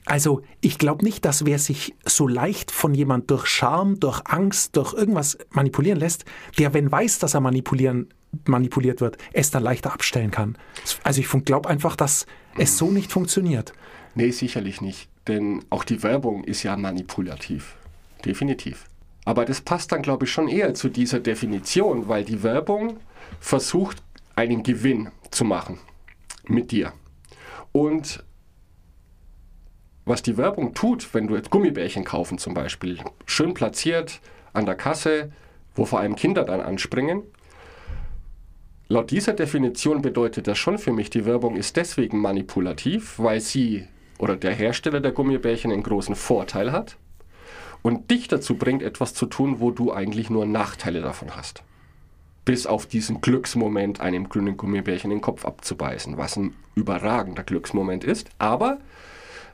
also 0.05 0.43
ich 0.63 0.79
glaube 0.79 1.05
nicht, 1.05 1.25
dass 1.25 1.45
wer 1.45 1.59
sich 1.59 1.95
so 2.05 2.27
leicht 2.27 2.71
von 2.71 2.95
jemand 2.95 3.31
durch 3.31 3.47
Scham, 3.47 4.01
durch 4.01 4.23
Angst, 4.25 4.77
durch 4.77 4.95
irgendwas 4.95 5.37
manipulieren 5.51 5.99
lässt, 5.99 6.25
der, 6.59 6.73
wenn 6.73 6.91
weiß, 6.91 7.19
dass 7.19 7.35
er 7.35 7.41
manipulieren, 7.41 8.09
manipuliert 8.47 9.03
wird, 9.03 9.19
es 9.33 9.51
dann 9.51 9.63
leichter 9.63 9.93
abstellen 9.93 10.31
kann. 10.31 10.57
Also 11.03 11.21
ich 11.21 11.29
glaube 11.45 11.69
einfach, 11.69 11.95
dass 11.95 12.27
es 12.57 12.79
so 12.79 12.91
nicht 12.91 13.13
funktioniert. 13.13 13.75
nee, 14.15 14.31
sicherlich 14.31 14.81
nicht. 14.81 15.09
Denn 15.29 15.63
auch 15.69 15.85
die 15.85 16.03
Werbung 16.03 16.43
ist 16.45 16.63
ja 16.63 16.75
manipulativ. 16.77 17.77
Definitiv. 18.25 18.87
Aber 19.27 19.45
das 19.45 19.61
passt 19.61 19.93
dann, 19.93 20.01
glaube 20.01 20.25
ich, 20.25 20.33
schon 20.33 20.49
eher 20.49 20.73
zu 20.73 20.89
dieser 20.89 21.21
Definition, 21.21 22.09
weil 22.09 22.25
die 22.25 22.43
Werbung 22.43 22.97
versucht, 23.41 24.03
einen 24.37 24.63
Gewinn 24.63 25.11
zu 25.31 25.45
machen 25.45 25.79
mit 26.47 26.71
dir. 26.71 26.93
Und 27.73 28.25
was 30.05 30.23
die 30.23 30.37
Werbung 30.37 30.75
tut, 30.75 31.13
wenn 31.13 31.27
du 31.27 31.37
jetzt 31.37 31.51
Gummibärchen 31.51 32.05
kaufen 32.05 32.39
zum 32.39 32.55
Beispiel, 32.55 32.99
schön 33.27 33.55
platziert 33.55 34.21
an 34.53 34.65
der 34.65 34.75
Kasse, 34.75 35.33
wo 35.75 35.85
vor 35.85 36.01
allem 36.01 36.17
Kinder 36.17 36.45
dann 36.45 36.61
anspringen, 36.61 37.23
Laut 38.91 39.11
dieser 39.11 39.35
Definition 39.35 40.01
bedeutet 40.01 40.47
das 40.47 40.57
schon 40.57 40.79
für 40.79 40.93
mich, 40.93 41.11
die 41.11 41.27
Werbung 41.27 41.57
ist 41.57 41.77
deswegen 41.77 42.23
manipulativ, 42.23 43.19
weil 43.19 43.39
sie 43.43 43.87
oder 44.19 44.35
der 44.35 44.55
Hersteller 44.55 45.01
der 45.01 45.13
Gummibärchen 45.13 45.71
einen 45.71 45.83
großen 45.83 46.15
Vorteil 46.15 46.73
hat 46.73 46.97
und 47.83 48.11
dich 48.11 48.29
dazu 48.29 48.57
bringt, 48.57 48.83
etwas 48.83 49.13
zu 49.13 49.27
tun, 49.27 49.61
wo 49.61 49.73
du 49.73 49.93
eigentlich 49.93 50.31
nur 50.31 50.47
Nachteile 50.47 51.03
davon 51.03 51.37
hast. 51.37 51.63
Bis 52.49 52.67
auf 52.67 52.87
diesen 52.87 53.21
Glücksmoment, 53.21 54.01
einem 54.01 54.31
grünen 54.31 54.57
Gummibärchen 54.57 55.11
den 55.11 55.21
Kopf 55.21 55.45
abzubeißen, 55.45 56.17
was 56.17 56.37
ein 56.37 56.57
überragender 56.75 57.43
Glücksmoment 57.43 58.05
ist. 58.05 58.31
Aber 58.39 58.79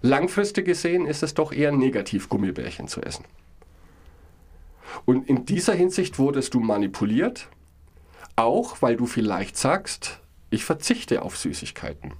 langfristig 0.00 0.64
gesehen 0.64 1.04
ist 1.04 1.24
es 1.24 1.34
doch 1.34 1.50
eher 1.50 1.72
negativ, 1.72 2.28
Gummibärchen 2.28 2.86
zu 2.86 3.02
essen. 3.02 3.24
Und 5.06 5.28
in 5.28 5.44
dieser 5.44 5.74
Hinsicht 5.74 6.20
wurdest 6.20 6.54
du 6.54 6.60
manipuliert, 6.60 7.48
auch 8.36 8.80
weil 8.80 8.94
du 8.94 9.06
vielleicht 9.06 9.56
sagst, 9.56 10.20
ich 10.50 10.64
verzichte 10.64 11.22
auf 11.22 11.36
Süßigkeiten. 11.36 12.12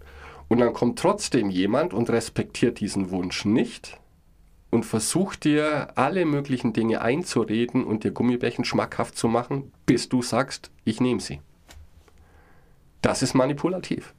Und 0.49 0.59
dann 0.59 0.73
kommt 0.73 0.99
trotzdem 0.99 1.51
jemand 1.51 1.95
und 1.95 2.11
respektiert 2.11 2.81
diesen 2.81 3.13
Wunsch 3.13 3.45
nicht 3.45 4.01
und 4.75 4.85
versucht 4.85 5.45
dir 5.45 5.97
alle 5.97 6.25
möglichen 6.27 6.73
Dinge 6.73 7.01
einzureden 7.01 7.85
und 7.85 8.03
dir 8.03 8.11
Gummibärchen 8.11 8.65
schmackhaft 8.65 9.17
zu 9.17 9.29
machen, 9.29 9.73
bis 9.87 10.09
du 10.09 10.21
sagst, 10.21 10.71
ich 10.85 11.01
nehme 11.01 11.21
sie. 11.21 11.41
Das 13.01 13.23
ist 13.23 13.35
manipulativ. 13.35 14.15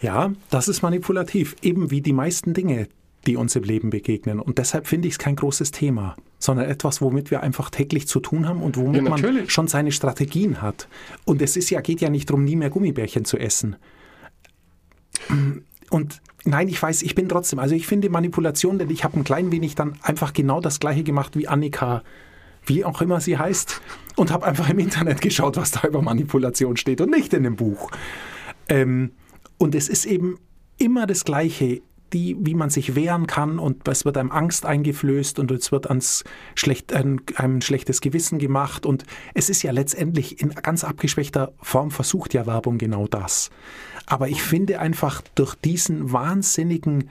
Ja, 0.00 0.32
das 0.50 0.68
ist 0.68 0.82
manipulativ, 0.82 1.56
eben 1.60 1.90
wie 1.90 2.00
die 2.00 2.12
meisten 2.14 2.54
Dinge, 2.54 2.88
die 3.26 3.36
uns 3.36 3.56
im 3.56 3.64
Leben 3.64 3.90
begegnen. 3.90 4.40
Und 4.40 4.56
deshalb 4.56 4.86
finde 4.86 5.06
ich 5.08 5.14
es 5.14 5.18
kein 5.18 5.36
großes 5.36 5.70
Thema, 5.70 6.16
sondern 6.38 6.70
etwas, 6.70 7.02
womit 7.02 7.30
wir 7.30 7.42
einfach 7.42 7.68
täglich 7.68 8.08
zu 8.08 8.20
tun 8.20 8.48
haben 8.48 8.62
und 8.62 8.78
womit 8.78 9.02
Ja, 9.02 9.10
man 9.10 9.48
schon 9.50 9.68
seine 9.68 9.92
Strategien 9.92 10.62
hat. 10.62 10.88
Und 11.26 11.42
es 11.42 11.56
ist 11.56 11.68
ja, 11.68 11.82
geht 11.82 12.00
ja 12.00 12.08
nicht 12.08 12.30
darum, 12.30 12.44
nie 12.44 12.56
mehr 12.56 12.70
Gummibärchen 12.70 13.26
zu 13.26 13.36
essen. 13.36 13.76
Und 15.90 16.22
nein, 16.44 16.68
ich 16.68 16.82
weiß, 16.82 17.02
ich 17.02 17.14
bin 17.14 17.28
trotzdem, 17.28 17.58
also 17.58 17.74
ich 17.74 17.86
finde 17.86 18.10
Manipulation, 18.10 18.78
denn 18.78 18.90
ich 18.90 19.04
habe 19.04 19.18
ein 19.18 19.24
klein 19.24 19.50
wenig 19.52 19.74
dann 19.74 19.98
einfach 20.02 20.32
genau 20.32 20.60
das 20.60 20.80
gleiche 20.80 21.02
gemacht 21.02 21.36
wie 21.36 21.48
Annika, 21.48 22.02
wie 22.64 22.84
auch 22.84 23.00
immer 23.00 23.20
sie 23.20 23.38
heißt, 23.38 23.80
und 24.16 24.30
habe 24.30 24.46
einfach 24.46 24.68
im 24.68 24.78
Internet 24.78 25.20
geschaut, 25.20 25.56
was 25.56 25.70
da 25.70 25.86
über 25.86 26.02
Manipulation 26.02 26.76
steht 26.76 27.00
und 27.00 27.10
nicht 27.10 27.32
in 27.32 27.42
dem 27.42 27.56
Buch. 27.56 27.90
Ähm, 28.68 29.12
und 29.58 29.74
es 29.74 29.88
ist 29.88 30.04
eben 30.04 30.38
immer 30.78 31.06
das 31.06 31.24
Gleiche, 31.24 31.82
die, 32.12 32.36
wie 32.40 32.54
man 32.54 32.70
sich 32.70 32.94
wehren 32.94 33.26
kann 33.26 33.58
und 33.58 33.86
es 33.88 34.04
wird 34.04 34.16
einem 34.16 34.30
Angst 34.30 34.66
eingeflößt 34.66 35.38
und 35.38 35.50
es 35.50 35.72
wird 35.72 35.88
ans 35.88 36.24
schlecht, 36.54 36.92
ein, 36.92 37.20
einem 37.36 37.56
ein 37.56 37.62
schlechtes 37.62 38.00
Gewissen 38.00 38.38
gemacht 38.38 38.86
und 38.86 39.04
es 39.34 39.50
ist 39.50 39.62
ja 39.62 39.72
letztendlich 39.72 40.40
in 40.40 40.50
ganz 40.50 40.84
abgeschwächter 40.84 41.52
Form 41.60 41.90
versucht 41.90 42.34
ja 42.34 42.46
Werbung 42.46 42.78
genau 42.78 43.06
das. 43.06 43.50
Aber 44.06 44.28
ich 44.28 44.42
finde 44.42 44.80
einfach 44.80 45.22
durch 45.34 45.54
diesen 45.54 46.12
wahnsinnigen 46.12 47.10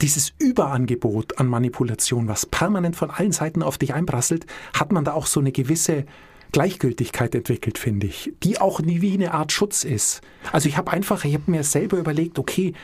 dieses 0.00 0.32
Überangebot 0.38 1.38
an 1.38 1.46
Manipulation, 1.46 2.26
was 2.26 2.46
permanent 2.46 2.96
von 2.96 3.10
allen 3.10 3.32
Seiten 3.32 3.62
auf 3.62 3.76
dich 3.76 3.92
einprasselt, 3.92 4.46
hat 4.72 4.92
man 4.92 5.04
da 5.04 5.12
auch 5.12 5.26
so 5.26 5.40
eine 5.40 5.52
gewisse 5.52 6.06
Gleichgültigkeit 6.52 7.34
entwickelt, 7.34 7.78
finde 7.78 8.06
ich, 8.06 8.32
die 8.42 8.60
auch 8.60 8.80
nie 8.80 9.00
wie 9.00 9.14
eine 9.14 9.34
Art 9.34 9.52
Schutz 9.52 9.84
ist. 9.84 10.20
Also 10.52 10.68
ich 10.68 10.76
habe 10.76 10.90
einfach, 10.90 11.24
ich 11.24 11.34
habe 11.34 11.50
mir 11.50 11.64
selber 11.64 11.98
überlegt, 11.98 12.38
okay, 12.38 12.74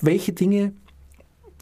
welche 0.00 0.32
Dinge, 0.32 0.72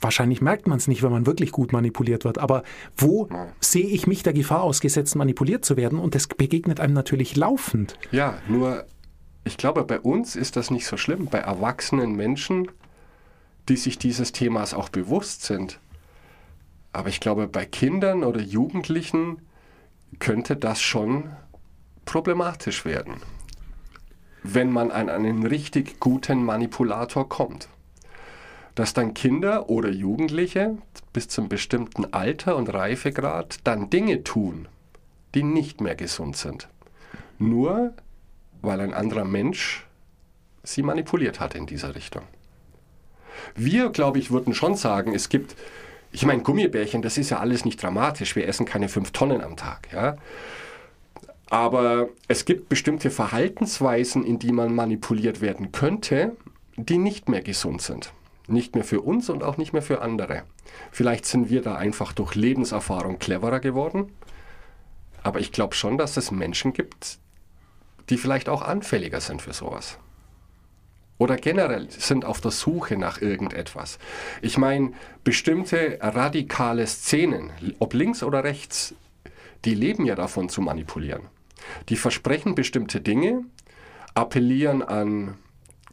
wahrscheinlich 0.00 0.40
merkt 0.40 0.66
man 0.66 0.79
es 0.79 0.88
nicht, 0.88 1.03
wenn 1.03 1.12
man 1.12 1.27
wirklich 1.27 1.53
gut 1.53 1.72
manipuliert 1.72 2.24
wird, 2.24 2.38
aber 2.38 2.62
wo 2.96 3.29
sehe 3.61 3.87
ich 3.87 4.07
mich 4.07 4.22
der 4.22 4.33
Gefahr 4.33 4.62
ausgesetzt, 4.62 5.16
manipuliert 5.16 5.64
zu 5.64 5.77
werden? 5.77 5.98
Und 5.98 6.14
das 6.14 6.27
begegnet 6.27 6.81
einem 6.81 6.94
natürlich 6.94 7.37
laufend. 7.37 7.96
Ja, 8.11 8.38
nur 8.48 8.85
ich 9.44 9.57
glaube, 9.57 9.85
bei 9.85 10.00
uns 10.00 10.37
ist 10.37 10.57
das 10.57 10.70
nicht 10.70 10.87
so 10.87 10.96
schlimm. 10.96 11.27
Bei 11.27 11.38
erwachsenen 11.38 12.14
Menschen, 12.16 12.68
die 13.68 13.77
sich 13.77 13.98
dieses 13.98 14.33
Themas 14.33 14.74
auch 14.74 14.88
bewusst 14.88 15.42
sind. 15.42 15.81
Aber 16.92 17.09
ich 17.09 17.20
glaube, 17.20 17.46
bei 17.46 17.66
Kindern 17.66 18.24
oder 18.24 18.40
Jugendlichen 18.40 19.40
könnte 20.18 20.57
das 20.57 20.81
schon 20.81 21.31
problematisch 22.05 22.85
werden, 22.85 23.17
wenn 24.43 24.71
man 24.71 24.90
an 24.90 25.09
einen 25.09 25.47
richtig 25.47 26.01
guten 26.01 26.45
Manipulator 26.45 27.29
kommt. 27.29 27.69
Dass 28.75 28.93
dann 28.93 29.14
Kinder 29.14 29.71
oder 29.71 29.90
Jugendliche 29.90 30.77
bis 31.12 31.29
zum 31.29 31.49
bestimmten 31.49 32.12
Alter 32.12 32.57
und 32.57 32.73
Reifegrad 32.73 33.59
dann 33.64 33.88
Dinge 33.88 34.25
tun, 34.25 34.69
die 35.35 35.45
nicht 35.45 35.81
mehr 35.81 35.95
gesund 35.95 36.37
sind. 36.37 36.69
Nur 37.38 37.95
weil 38.62 38.81
ein 38.81 38.95
anderer 38.95 39.25
Mensch 39.25 39.87
sie 40.62 40.83
manipuliert 40.83 41.40
hat 41.40 41.55
in 41.55 41.67
dieser 41.67 41.95
Richtung. 41.95 42.23
Wir, 43.55 43.90
glaube 43.90 44.19
ich, 44.19 44.31
würden 44.31 44.55
schon 44.55 44.75
sagen, 44.75 45.14
es 45.14 45.29
gibt, 45.29 45.55
ich 46.12 46.25
meine, 46.25 46.43
Gummibärchen, 46.43 47.03
das 47.03 47.19
ist 47.19 47.31
ja 47.31 47.38
alles 47.38 47.64
nicht 47.64 47.83
dramatisch. 47.83 48.37
Wir 48.37 48.49
essen 48.49 48.64
keine 48.64 48.88
fünf 48.88 49.11
Tonnen 49.11 49.43
am 49.43 49.57
Tag. 49.57 49.88
Ja? 49.93 50.17
Aber 51.50 52.09
es 52.28 52.44
gibt 52.44 52.68
bestimmte 52.68 53.11
Verhaltensweisen, 53.11 54.24
in 54.24 54.38
die 54.38 54.52
man 54.52 54.74
manipuliert 54.74 55.40
werden 55.40 55.72
könnte, 55.72 56.37
die 56.76 56.98
nicht 56.98 57.28
mehr 57.28 57.42
gesund 57.42 57.83
sind. 57.83 58.12
Nicht 58.46 58.74
mehr 58.74 58.85
für 58.85 59.00
uns 59.00 59.30
und 59.30 59.42
auch 59.42 59.57
nicht 59.57 59.72
mehr 59.72 59.83
für 59.83 60.02
andere. 60.02 60.42
Vielleicht 60.90 61.26
sind 61.26 61.50
wir 61.50 61.62
da 61.62 61.76
einfach 61.76 62.12
durch 62.12 62.35
Lebenserfahrung 62.35 63.18
cleverer 63.18 63.61
geworden. 63.61 64.12
Aber 65.22 65.40
ich 65.40 65.52
glaube 65.52 65.74
schon, 65.74 65.96
dass 65.96 66.16
es 66.16 66.30
Menschen 66.30 66.72
gibt, 66.72 67.18
die 68.11 68.18
vielleicht 68.18 68.48
auch 68.48 68.62
anfälliger 68.62 69.20
sind 69.20 69.40
für 69.40 69.52
sowas. 69.52 69.98
Oder 71.16 71.37
generell 71.37 71.88
sind 71.90 72.24
auf 72.24 72.40
der 72.40 72.50
Suche 72.50 72.96
nach 72.96 73.22
irgendetwas. 73.22 73.98
Ich 74.42 74.59
meine, 74.59 74.92
bestimmte 75.22 75.98
radikale 76.00 76.87
Szenen, 76.87 77.50
ob 77.78 77.94
links 77.94 78.22
oder 78.22 78.44
rechts, 78.44 78.94
die 79.64 79.74
leben 79.74 80.05
ja 80.07 80.14
davon 80.14 80.48
zu 80.48 80.61
manipulieren. 80.61 81.22
Die 81.88 81.96
versprechen 81.96 82.55
bestimmte 82.55 83.00
Dinge, 83.00 83.44
appellieren 84.14 84.83
an 84.83 85.37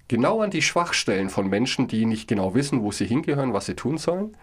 genau 0.07 0.41
an 0.41 0.51
die 0.51 0.62
Schwachstellen 0.62 1.29
von 1.29 1.47
Menschen, 1.47 1.88
die 1.88 2.05
nicht 2.05 2.27
genau 2.27 2.53
wissen, 2.53 2.81
wo 2.81 2.91
sie 2.91 3.05
hingehören, 3.05 3.53
was 3.53 3.65
sie 3.65 3.75
tun 3.75 3.97
sollen. 3.97 4.36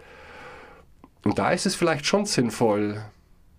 Und 1.23 1.37
da 1.37 1.51
ist 1.51 1.65
es 1.65 1.75
vielleicht 1.75 2.05
schon 2.05 2.25
sinnvoll, 2.25 3.03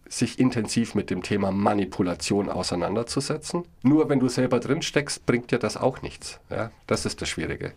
sich 0.08 0.40
intensiv 0.40 0.96
mit 0.96 1.08
dem 1.08 1.22
Thema 1.22 1.52
Manipulation 1.52 2.48
auseinanderzusetzen. 2.48 3.64
Nur 3.82 4.08
wenn 4.08 4.18
du 4.18 4.28
selber 4.28 4.58
drin 4.58 4.82
steckst, 4.82 5.24
bringt 5.24 5.52
dir 5.52 5.58
das 5.58 5.76
auch 5.76 6.02
nichts. 6.02 6.40
Ja? 6.50 6.72
Das 6.88 7.06
ist 7.06 7.22
das 7.22 7.28
Schwierige. 7.28 7.74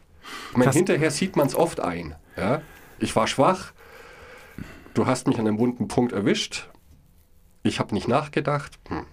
Ich 0.51 0.58
meine, 0.58 0.71
hinterher 0.71 1.12
sieht 1.12 1.36
man 1.36 1.45
es 1.45 1.56
oft 1.56 1.79
ein. 1.79 2.15
Ja? 2.36 2.62
Ich 2.97 3.15
war 3.15 3.27
schwach, 3.27 3.71
du 4.95 5.06
hast 5.06 5.27
mich 5.27 5.38
an 5.38 5.47
einem 5.47 5.60
wunden 5.60 5.88
Punkt 5.88 6.12
erwischt, 6.12 6.69
ich 7.63 7.80
habe 7.80 7.93
nicht 7.93 8.08
nachgedacht. 8.08 8.78
Hm. 8.88 9.06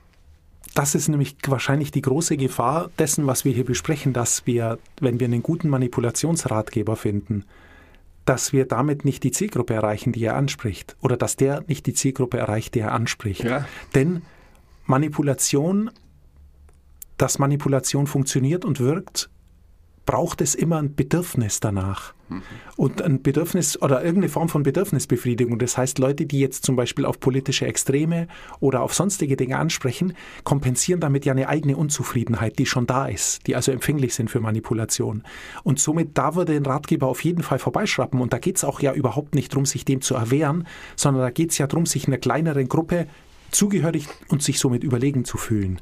Das 0.75 0.95
ist 0.95 1.09
nämlich 1.09 1.37
wahrscheinlich 1.47 1.91
die 1.91 2.03
große 2.03 2.37
Gefahr 2.37 2.91
dessen, 2.99 3.27
was 3.27 3.45
wir 3.45 3.53
hier 3.53 3.65
besprechen, 3.65 4.13
dass 4.13 4.47
wir, 4.47 4.79
wenn 5.01 5.19
wir 5.19 5.27
einen 5.27 5.43
guten 5.43 5.69
Manipulationsratgeber 5.69 6.97
finden, 6.97 7.45
dass 8.25 8.53
wir 8.53 8.67
damit 8.67 9.05
nicht 9.05 9.25
die 9.25 9.33
Zielgruppe 9.33 9.75
erreichen, 9.75 10.13
die 10.13 10.25
er 10.25 10.37
anspricht. 10.37 10.97
Oder 11.01 11.17
dass 11.17 11.37
der 11.37 11.65
nicht 11.67 11.87
die 11.87 11.95
Zielgruppe 11.95 12.39
erreicht, 12.39 12.75
die 12.75 12.81
er 12.81 12.93
anspricht. 12.93 13.43
Ja. 13.43 13.67
Denn 13.95 14.23
Manipulation, 14.85 15.91
dass 17.17 17.39
Manipulation 17.39 18.07
funktioniert 18.07 18.65
und 18.65 18.79
wirkt, 18.79 19.31
braucht 20.11 20.41
es 20.41 20.57
immer 20.57 20.79
ein 20.79 20.97
Bedürfnis 20.97 21.61
danach. 21.61 22.15
Und 22.75 23.01
ein 23.01 23.23
Bedürfnis 23.23 23.81
oder 23.81 24.03
irgendeine 24.03 24.29
Form 24.29 24.49
von 24.49 24.65
Bedürfnisbefriedigung. 24.65 25.57
Das 25.61 25.79
heißt, 25.79 26.01
Leute, 26.01 26.27
die 26.27 26.41
jetzt 26.41 26.65
zum 26.65 26.75
Beispiel 26.75 27.05
auf 27.05 27.21
politische 27.21 27.67
Extreme 27.67 28.27
oder 28.59 28.83
auf 28.83 28.93
sonstige 28.93 29.37
Dinge 29.37 29.57
ansprechen, 29.57 30.15
kompensieren 30.43 30.99
damit 30.99 31.27
ja 31.27 31.33
eine 31.33 31.49
eigene 31.49 31.77
Unzufriedenheit, 31.77 32.59
die 32.59 32.67
schon 32.67 32.89
da 32.89 33.07
ist, 33.07 33.47
die 33.47 33.55
also 33.55 33.71
empfänglich 33.71 34.13
sind 34.13 34.31
für 34.33 34.41
Manipulation. 34.41 35.23
Und 35.63 35.79
somit, 35.79 36.19
da 36.19 36.35
würde 36.35 36.57
ein 36.57 36.67
Ratgeber 36.67 37.07
auf 37.07 37.23
jeden 37.23 37.45
Fall 37.45 37.61
vorbeischrappen. 37.61 38.21
Und 38.21 38.33
da 38.33 38.39
geht 38.39 38.57
es 38.57 38.65
auch 38.65 38.81
ja 38.81 38.93
überhaupt 38.93 39.37
nicht 39.37 39.53
darum, 39.53 39.65
sich 39.65 39.85
dem 39.85 40.01
zu 40.01 40.17
erwehren, 40.17 40.67
sondern 40.97 41.23
da 41.23 41.31
geht 41.31 41.53
es 41.53 41.59
ja 41.59 41.69
darum, 41.69 41.87
sich 41.87 42.09
einer 42.09 42.19
kleineren 42.19 42.69
Gruppe 42.69 43.07
zugehörig 43.53 44.09
und 44.27 44.43
sich 44.43 44.59
somit 44.59 44.83
überlegen 44.83 45.25
zu 45.25 45.39
fühlen 45.39 45.81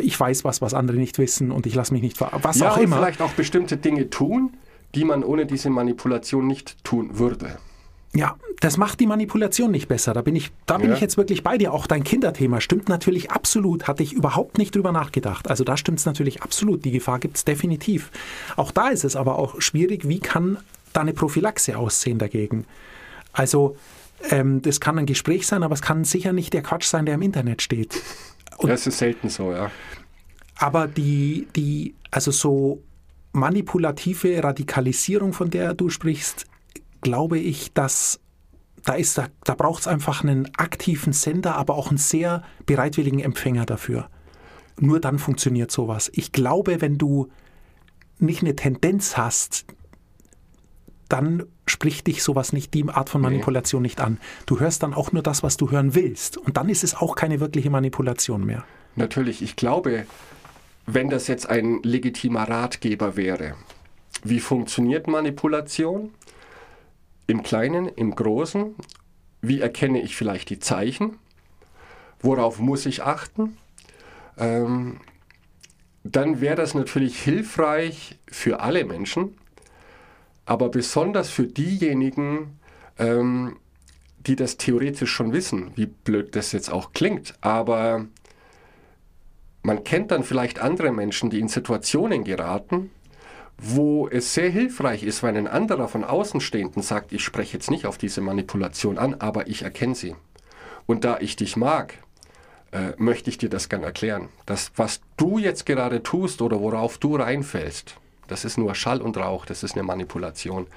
ich 0.00 0.18
weiß 0.18 0.44
was, 0.44 0.60
was 0.62 0.74
andere 0.74 0.96
nicht 0.96 1.18
wissen 1.18 1.50
und 1.52 1.66
ich 1.66 1.74
lasse 1.74 1.92
mich 1.92 2.02
nicht 2.02 2.18
ver 2.18 2.30
was 2.42 2.58
ja, 2.60 2.72
auch 2.72 2.78
immer. 2.78 2.96
vielleicht 2.96 3.20
auch 3.20 3.32
bestimmte 3.32 3.76
Dinge 3.76 4.10
tun, 4.10 4.56
die 4.94 5.04
man 5.04 5.22
ohne 5.24 5.46
diese 5.46 5.70
Manipulation 5.70 6.46
nicht 6.46 6.82
tun 6.84 7.18
würde. 7.18 7.58
Ja, 8.14 8.36
das 8.60 8.78
macht 8.78 9.00
die 9.00 9.06
Manipulation 9.06 9.70
nicht 9.70 9.86
besser. 9.86 10.14
Da 10.14 10.22
bin 10.22 10.34
ich, 10.34 10.50
da 10.64 10.78
bin 10.78 10.88
Ja. 10.88 10.94
ich 10.94 11.00
jetzt 11.02 11.18
wirklich 11.18 11.42
bei 11.44 11.58
dir. 11.58 11.74
Auch 11.74 11.86
dein 11.86 12.04
Kinderthema 12.04 12.60
stimmt 12.62 12.88
natürlich 12.88 13.30
absolut. 13.30 13.86
Hatte 13.86 14.02
ich 14.02 14.14
überhaupt 14.14 14.56
nicht 14.56 14.74
drüber 14.74 14.92
nachgedacht. 14.92 15.50
Also 15.50 15.62
da 15.62 15.76
stimmt 15.76 15.98
es 15.98 16.06
natürlich 16.06 16.42
absolut. 16.42 16.84
Die 16.86 16.90
Gefahr 16.90 17.18
gibt 17.18 17.36
es 17.36 17.44
definitiv. 17.44 18.10
Auch 18.56 18.70
da 18.70 18.88
ist 18.88 19.04
es 19.04 19.14
aber 19.14 19.38
auch 19.38 19.60
schwierig, 19.60 20.08
wie 20.08 20.20
kann 20.20 20.56
da 20.94 21.02
eine 21.02 21.12
Prophylaxe 21.12 21.76
aussehen 21.76 22.18
dagegen? 22.18 22.64
Also 23.34 23.76
ähm, 24.30 24.62
das 24.62 24.80
kann 24.80 24.98
ein 24.98 25.06
Gespräch 25.06 25.46
sein, 25.46 25.62
aber 25.62 25.74
es 25.74 25.82
kann 25.82 26.04
sicher 26.04 26.32
nicht 26.32 26.54
der 26.54 26.62
Quatsch 26.62 26.86
sein, 26.86 27.04
der 27.04 27.14
im 27.16 27.22
Internet 27.22 27.60
steht. 27.62 28.00
Und- 28.58 28.68
Ja, 28.68 28.74
es 28.74 28.86
ist 28.86 28.98
selten 28.98 29.28
so, 29.28 29.52
ja. 29.52 29.70
Aber 30.56 30.86
die, 30.86 31.48
die, 31.56 31.94
also 32.10 32.30
so 32.30 32.82
manipulative 33.32 34.42
Radikalisierung, 34.42 35.32
von 35.32 35.50
der 35.50 35.74
du 35.74 35.88
sprichst, 35.88 36.46
glaube 37.00 37.38
ich, 37.38 37.72
dass 37.72 38.20
da 38.84 38.94
ist, 38.94 39.18
da, 39.18 39.26
da 39.44 39.54
braucht 39.54 39.80
es 39.82 39.88
einfach 39.88 40.22
einen 40.22 40.48
aktiven 40.56 41.12
Sender, 41.12 41.56
aber 41.56 41.74
auch 41.74 41.88
einen 41.88 41.98
sehr 41.98 42.42
bereitwilligen 42.66 43.20
Empfänger 43.20 43.66
dafür. 43.66 44.08
Nur 44.80 45.00
dann 45.00 45.18
funktioniert 45.18 45.70
sowas. 45.70 46.10
Ich 46.14 46.32
glaube, 46.32 46.80
wenn 46.80 46.96
du 46.98 47.28
nicht 48.18 48.42
eine 48.42 48.56
Tendenz 48.56 49.16
hast, 49.16 49.66
dann 51.08 51.44
spricht 51.66 52.06
dich 52.06 52.22
sowas 52.22 52.52
nicht, 52.52 52.74
die 52.74 52.88
Art 52.88 53.08
von 53.08 53.20
Manipulation 53.20 53.82
nicht 53.82 54.00
an. 54.00 54.18
Du 54.46 54.60
hörst 54.60 54.82
dann 54.82 54.94
auch 54.94 55.12
nur 55.12 55.22
das, 55.22 55.42
was 55.42 55.56
du 55.56 55.70
hören 55.70 55.94
willst. 55.94 56.36
Und 56.36 56.56
dann 56.56 56.68
ist 56.68 56.84
es 56.84 56.94
auch 56.94 57.14
keine 57.14 57.40
wirkliche 57.40 57.70
Manipulation 57.70 58.44
mehr. 58.44 58.64
Natürlich, 58.96 59.42
ich 59.42 59.56
glaube, 59.56 60.06
wenn 60.86 61.08
das 61.08 61.26
jetzt 61.28 61.48
ein 61.48 61.80
legitimer 61.82 62.48
Ratgeber 62.48 63.16
wäre, 63.16 63.54
wie 64.24 64.40
funktioniert 64.40 65.06
Manipulation? 65.06 66.10
Im 67.26 67.42
Kleinen, 67.42 67.88
im 67.88 68.14
Großen? 68.14 68.74
Wie 69.40 69.60
erkenne 69.60 70.00
ich 70.00 70.16
vielleicht 70.16 70.50
die 70.50 70.58
Zeichen? 70.58 71.18
Worauf 72.20 72.58
muss 72.58 72.86
ich 72.86 73.04
achten? 73.04 73.56
Ähm, 74.36 75.00
dann 76.02 76.40
wäre 76.40 76.56
das 76.56 76.74
natürlich 76.74 77.20
hilfreich 77.20 78.18
für 78.26 78.60
alle 78.60 78.84
Menschen, 78.84 79.37
aber 80.48 80.70
besonders 80.70 81.28
für 81.28 81.46
diejenigen, 81.46 82.58
ähm, 82.98 83.58
die 84.18 84.34
das 84.34 84.56
theoretisch 84.56 85.12
schon 85.12 85.34
wissen, 85.34 85.72
wie 85.76 85.84
blöd 85.84 86.34
das 86.34 86.52
jetzt 86.52 86.72
auch 86.72 86.94
klingt, 86.94 87.34
aber 87.42 88.06
man 89.62 89.84
kennt 89.84 90.10
dann 90.10 90.24
vielleicht 90.24 90.58
andere 90.58 90.90
Menschen, 90.90 91.28
die 91.28 91.38
in 91.38 91.48
Situationen 91.48 92.24
geraten, 92.24 92.90
wo 93.58 94.08
es 94.08 94.32
sehr 94.32 94.48
hilfreich 94.48 95.02
ist, 95.02 95.22
wenn 95.22 95.36
ein 95.36 95.48
anderer 95.48 95.86
von 95.86 96.02
Außenstehenden 96.02 96.82
sagt, 96.82 97.12
ich 97.12 97.22
spreche 97.22 97.58
jetzt 97.58 97.70
nicht 97.70 97.84
auf 97.84 97.98
diese 97.98 98.22
Manipulation 98.22 98.96
an, 98.96 99.14
aber 99.14 99.48
ich 99.48 99.62
erkenne 99.62 99.94
sie. 99.94 100.16
Und 100.86 101.04
da 101.04 101.18
ich 101.20 101.36
dich 101.36 101.56
mag, 101.58 101.98
äh, 102.72 102.92
möchte 102.96 103.28
ich 103.28 103.36
dir 103.36 103.50
das 103.50 103.68
gern 103.68 103.82
erklären. 103.82 104.30
Das, 104.46 104.72
was 104.76 105.02
du 105.18 105.36
jetzt 105.36 105.66
gerade 105.66 106.02
tust 106.02 106.40
oder 106.40 106.58
worauf 106.60 106.96
du 106.96 107.16
reinfällst, 107.16 107.96
das 108.28 108.44
ist 108.44 108.58
nur 108.58 108.74
Schall 108.74 109.02
und 109.02 109.16
Rauch, 109.16 109.44
das 109.44 109.62
ist 109.62 109.74
eine 109.74 109.82
Manipulation. 109.82 110.68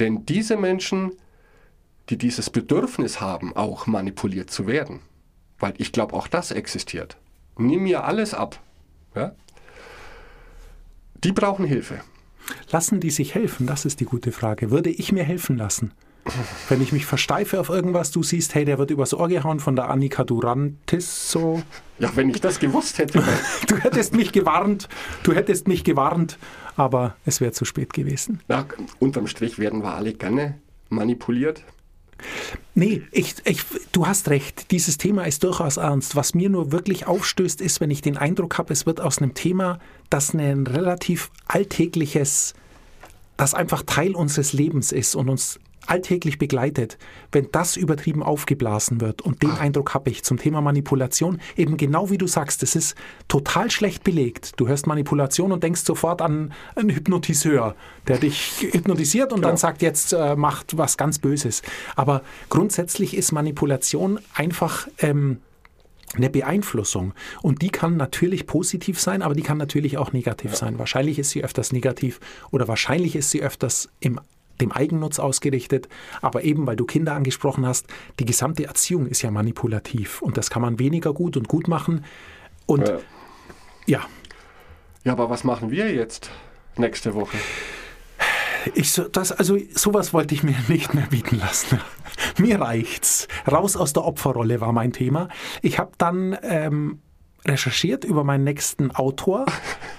Denn 0.00 0.26
diese 0.26 0.56
Menschen, 0.56 1.12
die 2.08 2.18
dieses 2.18 2.50
Bedürfnis 2.50 3.20
haben, 3.20 3.54
auch 3.54 3.86
manipuliert 3.86 4.50
zu 4.50 4.66
werden, 4.66 5.00
weil 5.58 5.74
ich 5.78 5.92
glaube, 5.92 6.14
auch 6.14 6.26
das 6.26 6.50
existiert. 6.50 7.16
Nimm 7.56 7.84
mir 7.84 8.04
alles 8.04 8.34
ab. 8.34 8.60
Ja? 9.14 9.34
Die 11.22 11.32
brauchen 11.32 11.64
Hilfe. 11.64 12.00
Lassen 12.70 13.00
die 13.00 13.10
sich 13.10 13.34
helfen? 13.34 13.66
Das 13.66 13.84
ist 13.84 14.00
die 14.00 14.04
gute 14.04 14.32
Frage. 14.32 14.70
Würde 14.70 14.90
ich 14.90 15.12
mir 15.12 15.24
helfen 15.24 15.56
lassen? 15.56 15.92
Wenn 16.68 16.82
ich 16.82 16.92
mich 16.92 17.06
versteife 17.06 17.60
auf 17.60 17.68
irgendwas, 17.68 18.10
du 18.10 18.22
siehst, 18.22 18.54
hey, 18.54 18.64
der 18.64 18.78
wird 18.78 18.90
übers 18.90 19.14
Ohr 19.14 19.28
gehauen 19.28 19.60
von 19.60 19.76
der 19.76 19.90
Annika 19.90 20.24
Durantis, 20.24 21.30
so. 21.30 21.62
Ja, 21.98 22.10
wenn 22.14 22.30
ich 22.30 22.40
das 22.40 22.58
gewusst 22.58 22.98
hätte. 22.98 23.22
Du 23.66 23.76
hättest 23.76 24.14
mich 24.14 24.32
gewarnt, 24.32 24.88
du 25.22 25.32
hättest 25.32 25.66
mich 25.66 25.82
gewarnt, 25.82 26.38
aber 26.76 27.16
es 27.24 27.40
wäre 27.40 27.52
zu 27.52 27.64
spät 27.64 27.92
gewesen. 27.92 28.40
Na, 28.48 28.66
unterm 28.98 29.26
Strich 29.26 29.58
werden 29.58 29.82
wir 29.82 29.94
alle 29.94 30.12
gerne 30.12 30.58
manipuliert. 30.88 31.64
Nee, 32.74 33.02
ich, 33.10 33.34
ich, 33.44 33.62
du 33.92 34.06
hast 34.06 34.28
recht. 34.28 34.70
Dieses 34.70 34.98
Thema 34.98 35.24
ist 35.24 35.44
durchaus 35.44 35.76
ernst. 35.76 36.16
Was 36.16 36.34
mir 36.34 36.48
nur 36.48 36.72
wirklich 36.72 37.06
aufstößt, 37.06 37.60
ist, 37.60 37.80
wenn 37.80 37.90
ich 37.90 38.02
den 38.02 38.16
Eindruck 38.16 38.58
habe, 38.58 38.72
es 38.72 38.86
wird 38.86 39.00
aus 39.00 39.18
einem 39.18 39.34
Thema, 39.34 39.78
das 40.10 40.34
ein 40.34 40.66
relativ 40.66 41.30
alltägliches, 41.46 42.54
das 43.36 43.54
einfach 43.54 43.82
Teil 43.82 44.14
unseres 44.14 44.52
Lebens 44.52 44.92
ist 44.92 45.14
und 45.14 45.28
uns 45.28 45.58
alltäglich 45.88 46.38
begleitet, 46.38 46.98
wenn 47.32 47.48
das 47.52 47.76
übertrieben 47.76 48.22
aufgeblasen 48.22 49.00
wird. 49.00 49.22
Und 49.22 49.42
den 49.42 49.50
Eindruck 49.50 49.94
habe 49.94 50.10
ich 50.10 50.22
zum 50.22 50.38
Thema 50.38 50.60
Manipulation, 50.60 51.40
eben 51.56 51.76
genau 51.76 52.10
wie 52.10 52.18
du 52.18 52.26
sagst, 52.26 52.62
es 52.62 52.76
ist 52.76 52.94
total 53.28 53.70
schlecht 53.70 54.04
belegt. 54.04 54.52
Du 54.58 54.68
hörst 54.68 54.86
Manipulation 54.86 55.52
und 55.52 55.62
denkst 55.62 55.82
sofort 55.84 56.22
an 56.22 56.52
einen 56.74 56.90
Hypnotiseur, 56.90 57.74
der 58.08 58.18
dich 58.18 58.66
hypnotisiert 58.72 59.32
und 59.32 59.42
dann 59.42 59.52
Genau. 59.52 59.60
sagt, 59.60 59.82
jetzt 59.82 60.12
äh, 60.12 60.36
macht 60.36 60.76
was 60.76 60.96
ganz 60.96 61.18
Böses. 61.18 61.62
Aber 61.94 62.22
grundsätzlich 62.48 63.16
ist 63.16 63.32
Manipulation 63.32 64.18
einfach 64.34 64.86
ähm, 64.98 65.38
eine 66.14 66.30
Beeinflussung. 66.30 67.14
Und 67.42 67.62
die 67.62 67.70
kann 67.70 67.96
natürlich 67.96 68.46
positiv 68.46 69.00
sein, 69.00 69.22
aber 69.22 69.34
die 69.34 69.42
kann 69.42 69.58
natürlich 69.58 69.98
auch 69.98 70.12
negativ 70.12 70.54
sein. 70.54 70.78
Wahrscheinlich 70.78 71.18
ist 71.18 71.30
sie 71.30 71.42
öfters 71.44 71.72
negativ 71.72 72.20
oder 72.50 72.68
wahrscheinlich 72.68 73.16
ist 73.16 73.30
sie 73.30 73.42
öfters 73.42 73.88
im 74.00 74.20
dem 74.60 74.72
Eigennutz 74.72 75.18
ausgerichtet, 75.18 75.88
aber 76.22 76.44
eben 76.44 76.66
weil 76.66 76.76
du 76.76 76.84
Kinder 76.84 77.14
angesprochen 77.14 77.66
hast, 77.66 77.86
die 78.20 78.24
gesamte 78.24 78.64
Erziehung 78.66 79.06
ist 79.06 79.22
ja 79.22 79.30
manipulativ 79.30 80.22
und 80.22 80.36
das 80.36 80.50
kann 80.50 80.62
man 80.62 80.78
weniger 80.78 81.12
gut 81.12 81.36
und 81.36 81.48
gut 81.48 81.68
machen. 81.68 82.04
Und 82.66 82.88
Ja. 82.88 82.98
ja, 83.86 84.00
Ja, 85.04 85.12
aber 85.12 85.30
was 85.30 85.44
machen 85.44 85.70
wir 85.70 85.92
jetzt 85.94 86.30
nächste 86.76 87.14
Woche? 87.14 87.36
Ich, 88.74 88.90
so- 88.90 89.06
das, 89.06 89.30
also 89.30 89.56
sowas 89.72 90.12
wollte 90.12 90.34
ich 90.34 90.42
mir 90.42 90.56
nicht 90.68 90.92
mehr 90.94 91.06
bieten 91.06 91.38
lassen. 91.38 91.78
Mir 92.38 92.60
reicht's. 92.60 93.28
Raus 93.50 93.76
aus 93.76 93.92
der 93.92 94.04
Opferrolle 94.04 94.60
war 94.60 94.72
mein 94.72 94.92
Thema. 94.92 95.28
Ich 95.62 95.78
habe 95.78 95.92
dann 95.98 96.36
ähm, 96.42 97.00
recherchiert 97.46 98.04
über 98.04 98.24
meinen 98.24 98.42
nächsten 98.44 98.90
Autor. 98.90 99.46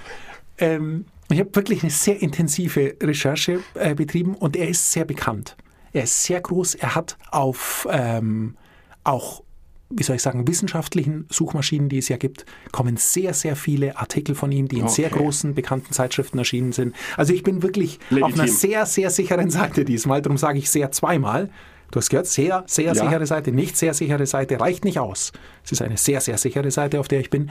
ähm, 0.57 1.05
ich 1.29 1.39
habe 1.39 1.55
wirklich 1.55 1.81
eine 1.83 1.91
sehr 1.91 2.21
intensive 2.21 2.95
Recherche 3.01 3.59
äh, 3.75 3.95
betrieben 3.95 4.35
und 4.35 4.55
er 4.55 4.69
ist 4.69 4.91
sehr 4.91 5.05
bekannt. 5.05 5.55
Er 5.93 6.03
ist 6.03 6.23
sehr 6.23 6.39
groß. 6.41 6.75
Er 6.75 6.95
hat 6.95 7.17
auf 7.31 7.87
ähm, 7.91 8.55
auch 9.03 9.43
wie 9.89 10.03
soll 10.03 10.17
ich 10.17 10.21
sagen, 10.21 10.45
wissenschaftlichen 10.49 11.27
Suchmaschinen, 11.31 11.87
die 11.87 11.99
es 11.99 12.09
ja 12.09 12.17
gibt, 12.17 12.45
kommen 12.73 12.97
sehr, 12.97 13.33
sehr 13.33 13.55
viele 13.55 13.97
Artikel 13.97 14.35
von 14.35 14.51
ihm, 14.51 14.67
die 14.67 14.79
in 14.79 14.89
sehr 14.89 15.07
Okay. 15.07 15.19
großen, 15.23 15.55
bekannten 15.55 15.93
Zeitschriften 15.93 16.37
erschienen 16.37 16.73
sind. 16.73 16.93
Also 17.15 17.31
ich 17.33 17.41
bin 17.41 17.63
wirklich 17.63 17.97
auf 18.01 18.11
Legitim. 18.11 18.39
einer 18.41 18.47
sehr, 18.51 18.85
sehr 18.85 19.09
sicheren 19.09 19.49
Seite 19.49 19.85
diesmal. 19.85 20.21
Darum 20.21 20.37
sage 20.37 20.59
ich 20.59 20.69
sehr 20.69 20.91
zweimal. 20.91 21.49
Du 21.91 21.99
hast 22.01 22.09
gehört, 22.09 22.27
sehr, 22.27 22.65
sehr 22.67 22.87
Ja. 22.87 22.95
sichere 22.95 23.25
Seite. 23.25 23.53
Nicht 23.53 23.77
sehr 23.77 23.93
sichere 23.93 24.25
Seite 24.25 24.59
reicht 24.59 24.83
nicht 24.83 24.99
aus. 24.99 25.31
Es 25.63 25.71
ist 25.71 25.81
eine 25.81 25.95
sehr, 25.95 26.19
sehr 26.19 26.37
sichere 26.37 26.69
Seite, 26.69 26.99
auf 26.99 27.07
der 27.07 27.21
ich 27.21 27.29
bin. 27.29 27.49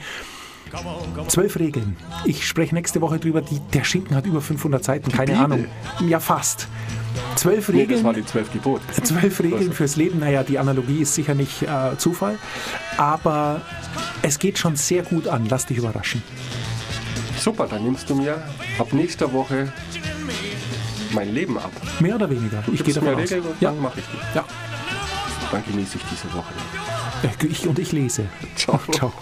Zwölf 1.27 1.57
Regeln. 1.59 1.95
Ich 2.25 2.47
spreche 2.47 2.73
nächste 2.75 3.01
Woche 3.01 3.19
drüber. 3.19 3.41
Die, 3.41 3.59
der 3.73 3.83
Schinken 3.83 4.15
hat 4.15 4.25
über 4.25 4.41
500 4.41 4.83
Seiten, 4.83 5.11
keine 5.11 5.31
Bibel? 5.31 5.43
Ahnung. 5.43 5.65
Ja, 6.07 6.19
fast. 6.19 6.67
Zwölf 7.35 7.69
Nee, 7.69 7.81
Regeln. 7.81 7.99
das 7.99 8.03
war 8.03 8.13
die 8.13 8.25
zwölf 8.25 8.51
Gebote. 8.51 8.81
Zwölf 9.03 9.39
Regeln 9.43 9.71
fürs 9.73 9.95
Leben, 9.95 10.19
naja, 10.19 10.43
die 10.43 10.59
Analogie 10.59 11.01
ist 11.01 11.13
sicher 11.15 11.33
nicht 11.35 11.63
äh, 11.63 11.97
Zufall, 11.97 12.37
aber 12.97 13.61
es 14.21 14.39
geht 14.39 14.57
schon 14.57 14.75
sehr 14.75 15.03
gut 15.03 15.27
an. 15.27 15.47
Lass 15.49 15.65
dich 15.65 15.77
überraschen. 15.77 16.21
Super, 17.39 17.67
dann 17.67 17.83
nimmst 17.83 18.09
du 18.09 18.15
mir 18.15 18.43
ab 18.79 18.91
nächster 18.93 19.31
Woche 19.33 19.71
mein 21.13 21.33
Leben 21.33 21.57
ab. 21.57 21.71
Mehr 21.99 22.15
oder 22.15 22.29
weniger. 22.29 22.63
Ich 22.71 22.83
gehe 22.83 22.93
davon 22.93 23.13
aus. 23.15 23.19
Regeln 23.21 23.43
und 23.43 23.61
Ja, 23.61 23.71
dann 23.71 23.81
mache 23.81 23.99
ich 23.99 24.05
die. 24.05 24.35
ja. 24.37 24.45
Dann 25.51 25.63
genieße 25.65 25.97
ich 25.97 26.03
diese 26.11 26.33
Woche. 26.33 26.53
Ich, 27.49 27.65
und 27.67 27.79
ich 27.79 27.91
lese. 27.93 28.25
Ciao. 28.55 28.79
Ciao. 28.91 29.13